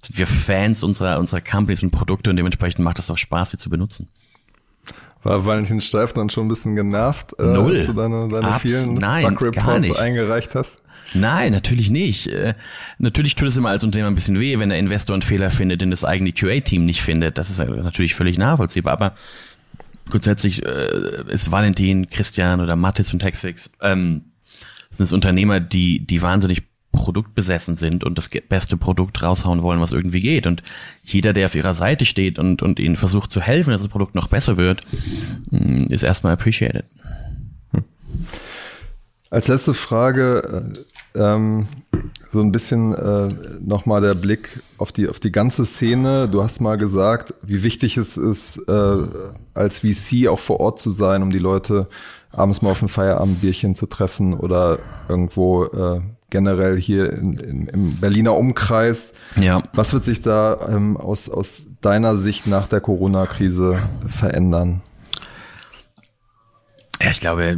sind 0.00 0.18
wir 0.18 0.26
Fans 0.26 0.82
unserer, 0.82 1.18
unserer 1.18 1.40
Companies 1.40 1.82
und 1.82 1.90
Produkte 1.90 2.30
und 2.30 2.36
dementsprechend 2.36 2.84
macht 2.84 2.98
es 2.98 3.10
auch 3.10 3.18
Spaß, 3.18 3.52
sie 3.52 3.58
zu 3.58 3.70
benutzen. 3.70 4.08
War 5.22 5.44
Valentin 5.44 5.82
Steif 5.82 6.14
dann 6.14 6.30
schon 6.30 6.46
ein 6.46 6.48
bisschen 6.48 6.76
genervt, 6.76 7.38
äh, 7.38 7.42
Null. 7.42 7.76
als 7.76 7.86
du 7.86 7.92
deine, 7.92 8.28
deine 8.28 8.48
Abs 8.48 8.62
vielen 8.62 8.94
Nein, 8.94 9.34
Bug-Reports 9.34 9.98
eingereicht 9.98 10.54
hast? 10.54 10.82
Nein, 11.12 11.52
natürlich 11.52 11.90
nicht. 11.90 12.28
Äh, 12.28 12.54
natürlich 12.98 13.34
tut 13.34 13.48
es 13.48 13.56
immer 13.56 13.68
als 13.68 13.84
Unternehmer 13.84 14.10
ein 14.10 14.14
bisschen 14.14 14.40
weh, 14.40 14.58
wenn 14.58 14.70
der 14.70 14.78
Investor 14.78 15.14
einen 15.14 15.22
Fehler 15.22 15.50
findet, 15.50 15.82
den 15.82 15.90
das 15.90 16.04
eigene 16.04 16.32
QA-Team 16.32 16.86
nicht 16.86 17.02
findet. 17.02 17.36
Das 17.36 17.50
ist 17.50 17.58
natürlich 17.58 18.14
völlig 18.14 18.38
nachvollziehbar. 18.38 18.94
Aber 18.94 19.14
grundsätzlich 20.10 20.64
äh, 20.64 21.24
ist 21.28 21.50
Valentin, 21.50 22.10
Christian 22.10 22.60
oder 22.60 22.76
Mathis 22.76 23.10
von 23.10 23.18
Textfix 23.18 23.70
ähm, 23.80 24.22
sind 24.90 25.04
es 25.04 25.12
Unternehmer, 25.12 25.60
die, 25.60 26.06
die 26.06 26.20
wahnsinnig 26.20 26.62
produktbesessen 26.92 27.76
sind 27.76 28.04
und 28.04 28.18
das 28.18 28.28
beste 28.48 28.76
Produkt 28.76 29.22
raushauen 29.22 29.62
wollen, 29.62 29.80
was 29.80 29.92
irgendwie 29.92 30.20
geht. 30.20 30.46
Und 30.46 30.62
jeder, 31.04 31.32
der 31.32 31.46
auf 31.46 31.54
ihrer 31.54 31.74
Seite 31.74 32.04
steht 32.04 32.38
und, 32.38 32.62
und 32.62 32.78
ihnen 32.80 32.96
versucht 32.96 33.30
zu 33.30 33.40
helfen, 33.40 33.70
dass 33.70 33.82
das 33.82 33.90
Produkt 33.90 34.14
noch 34.14 34.28
besser 34.28 34.56
wird, 34.56 34.80
mm, 35.50 35.84
ist 35.90 36.02
erstmal 36.02 36.32
appreciated. 36.32 36.84
Hm. 37.72 37.84
Als 39.30 39.48
letzte 39.48 39.74
Frage, 39.74 40.74
äh, 41.14 41.18
ähm, 41.18 41.68
so 42.30 42.40
ein 42.40 42.52
bisschen 42.52 42.94
äh, 42.94 43.34
nochmal 43.60 44.00
der 44.00 44.14
Blick 44.14 44.62
auf 44.78 44.92
die, 44.92 45.08
auf 45.08 45.18
die 45.18 45.32
ganze 45.32 45.64
Szene. 45.64 46.28
Du 46.28 46.42
hast 46.42 46.60
mal 46.60 46.76
gesagt, 46.76 47.34
wie 47.42 47.62
wichtig 47.62 47.96
es 47.96 48.16
ist, 48.16 48.58
äh, 48.68 48.96
als 49.54 49.80
VC 49.80 50.28
auch 50.28 50.38
vor 50.38 50.60
Ort 50.60 50.78
zu 50.78 50.90
sein, 50.90 51.22
um 51.22 51.30
die 51.30 51.38
Leute 51.38 51.88
abends 52.30 52.62
mal 52.62 52.70
auf 52.70 52.82
ein 52.82 52.88
Feierabendbierchen 52.88 53.74
zu 53.74 53.86
treffen 53.86 54.34
oder 54.34 54.78
irgendwo 55.08 55.64
äh, 55.64 56.00
generell 56.30 56.80
hier 56.80 57.12
in, 57.18 57.32
in, 57.32 57.66
im 57.66 57.96
Berliner 57.96 58.36
Umkreis. 58.36 59.14
Ja. 59.34 59.64
Was 59.72 59.92
wird 59.92 60.04
sich 60.04 60.22
da 60.22 60.68
ähm, 60.68 60.96
aus, 60.96 61.28
aus 61.28 61.66
deiner 61.80 62.16
Sicht 62.16 62.46
nach 62.46 62.68
der 62.68 62.80
Corona-Krise 62.80 63.82
verändern? 64.06 64.82
Ja, 67.02 67.10
ich 67.10 67.20
glaube, 67.20 67.42
äh, 67.44 67.56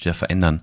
ja 0.00 0.12
verändern. 0.12 0.62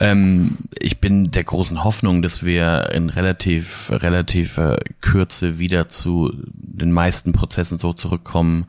Ähm, 0.00 0.56
ich 0.78 0.98
bin 0.98 1.30
der 1.30 1.44
großen 1.44 1.84
Hoffnung, 1.84 2.22
dass 2.22 2.44
wir 2.44 2.90
in 2.92 3.10
relativ 3.10 3.90
relativer 3.92 4.78
Kürze 5.02 5.58
wieder 5.58 5.88
zu 5.88 6.32
den 6.46 6.90
meisten 6.90 7.32
Prozessen 7.32 7.78
so 7.78 7.92
zurückkommen, 7.92 8.66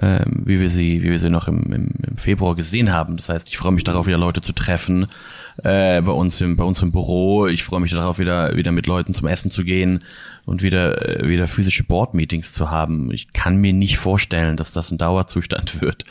ähm, 0.00 0.42
wie 0.44 0.60
wir 0.60 0.70
sie, 0.70 1.02
wie 1.02 1.10
wir 1.10 1.18
sie 1.18 1.28
noch 1.28 1.48
im, 1.48 1.72
im, 1.72 1.88
im 2.08 2.16
Februar 2.16 2.54
gesehen 2.54 2.92
haben. 2.92 3.16
Das 3.16 3.28
heißt, 3.28 3.48
ich 3.48 3.58
freue 3.58 3.72
mich 3.72 3.82
darauf, 3.82 4.06
wieder 4.06 4.16
Leute 4.16 4.40
zu 4.40 4.52
treffen 4.52 5.06
äh, 5.64 6.00
bei 6.00 6.12
uns 6.12 6.40
im 6.40 6.56
bei 6.56 6.64
uns 6.64 6.80
im 6.82 6.92
Büro. 6.92 7.48
Ich 7.48 7.64
freue 7.64 7.80
mich 7.80 7.90
darauf, 7.90 8.20
wieder 8.20 8.56
wieder 8.56 8.70
mit 8.70 8.86
Leuten 8.86 9.12
zum 9.12 9.26
Essen 9.26 9.50
zu 9.50 9.64
gehen 9.64 9.98
und 10.50 10.62
wieder 10.62 11.20
äh, 11.20 11.28
wieder 11.28 11.46
physische 11.46 11.84
Board-Meetings 11.84 12.52
zu 12.52 12.72
haben. 12.72 13.12
Ich 13.12 13.32
kann 13.32 13.58
mir 13.58 13.72
nicht 13.72 13.98
vorstellen, 13.98 14.56
dass 14.56 14.72
das 14.72 14.90
ein 14.90 14.98
Dauerzustand 14.98 15.80
wird, 15.80 16.02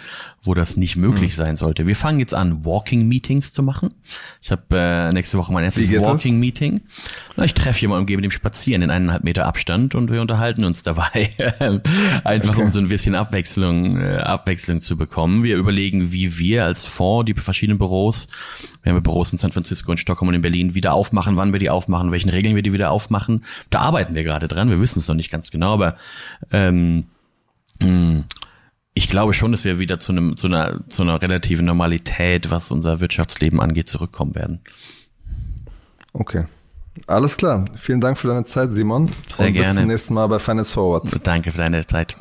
wo 0.41 0.53
das 0.53 0.77
nicht 0.77 0.95
möglich 0.95 1.33
mhm. 1.33 1.37
sein 1.37 1.55
sollte. 1.57 1.85
Wir 1.85 1.95
fangen 1.95 2.19
jetzt 2.19 2.33
an, 2.33 2.63
Walking-Meetings 2.63 3.51
zu 3.51 3.63
machen. 3.63 3.93
Ich 4.41 4.49
habe 4.49 4.63
äh, 4.71 5.09
nächste 5.09 5.37
Woche 5.37 5.51
mein 5.51 5.65
erstes 5.65 5.91
Walking-Meeting. 5.91 6.79
Ich 7.43 7.53
treffe 7.53 7.81
jemanden 7.81 8.03
und 8.03 8.05
gebe 8.05 8.21
dem 8.21 8.31
spazieren 8.31 8.81
in 8.81 8.89
eineinhalb 8.89 9.25
Meter 9.25 9.45
Abstand 9.45 9.93
und 9.93 10.09
wir 10.09 10.21
unterhalten 10.21 10.63
uns 10.63 10.83
dabei. 10.83 11.31
Einfach 12.23 12.53
okay. 12.53 12.61
um 12.61 12.71
so 12.71 12.79
ein 12.79 12.87
bisschen 12.87 13.15
Abwechslung, 13.15 13.99
äh, 13.99 14.19
Abwechslung 14.19 14.79
zu 14.79 14.95
bekommen. 14.95 15.43
Wir 15.43 15.57
überlegen, 15.57 16.13
wie 16.13 16.37
wir 16.39 16.63
als 16.63 16.85
Fonds 16.85 17.25
die 17.25 17.33
verschiedenen 17.33 17.77
Büros, 17.77 18.29
wir 18.83 18.93
haben 18.93 19.03
Büros 19.03 19.31
in 19.31 19.39
San 19.39 19.51
Francisco, 19.51 19.91
in 19.91 19.97
Stockholm 19.97 20.29
und 20.29 20.35
in 20.35 20.41
Berlin, 20.41 20.75
wieder 20.75 20.93
aufmachen, 20.93 21.35
wann 21.35 21.51
wir 21.51 21.59
die 21.59 21.69
aufmachen, 21.69 22.11
welchen 22.11 22.29
Regeln 22.29 22.55
wir 22.55 22.63
die 22.63 22.73
wieder 22.73 22.91
aufmachen. 22.91 23.45
Da 23.69 23.79
arbeiten 23.79 24.15
wir 24.15 24.23
gerade 24.23 24.47
dran. 24.47 24.69
Wir 24.69 24.79
wissen 24.79 24.99
es 24.99 25.07
noch 25.07 25.15
nicht 25.15 25.31
ganz 25.31 25.51
genau, 25.51 25.73
aber 25.73 25.95
ähm, 26.51 27.05
hm, 27.81 28.25
ich 28.93 29.09
glaube 29.09 29.33
schon, 29.33 29.51
dass 29.51 29.65
wir 29.65 29.79
wieder 29.79 29.99
zu, 29.99 30.11
einem, 30.11 30.37
zu, 30.37 30.47
einer, 30.47 30.81
zu 30.89 31.03
einer 31.03 31.21
relativen 31.21 31.65
Normalität, 31.65 32.51
was 32.51 32.71
unser 32.71 32.99
Wirtschaftsleben 32.99 33.59
angeht, 33.59 33.87
zurückkommen 33.89 34.35
werden. 34.35 34.59
Okay. 36.13 36.45
Alles 37.07 37.37
klar. 37.37 37.65
Vielen 37.77 38.01
Dank 38.01 38.17
für 38.17 38.27
deine 38.27 38.43
Zeit, 38.43 38.73
Simon. 38.73 39.11
Sehr 39.29 39.47
Und 39.47 39.53
gerne. 39.53 39.69
Bis 39.69 39.77
zum 39.77 39.87
nächsten 39.87 40.13
Mal 40.15 40.27
bei 40.27 40.39
Finance 40.39 40.73
Forward. 40.73 41.19
Danke 41.25 41.51
für 41.51 41.59
deine 41.59 41.85
Zeit. 41.85 42.17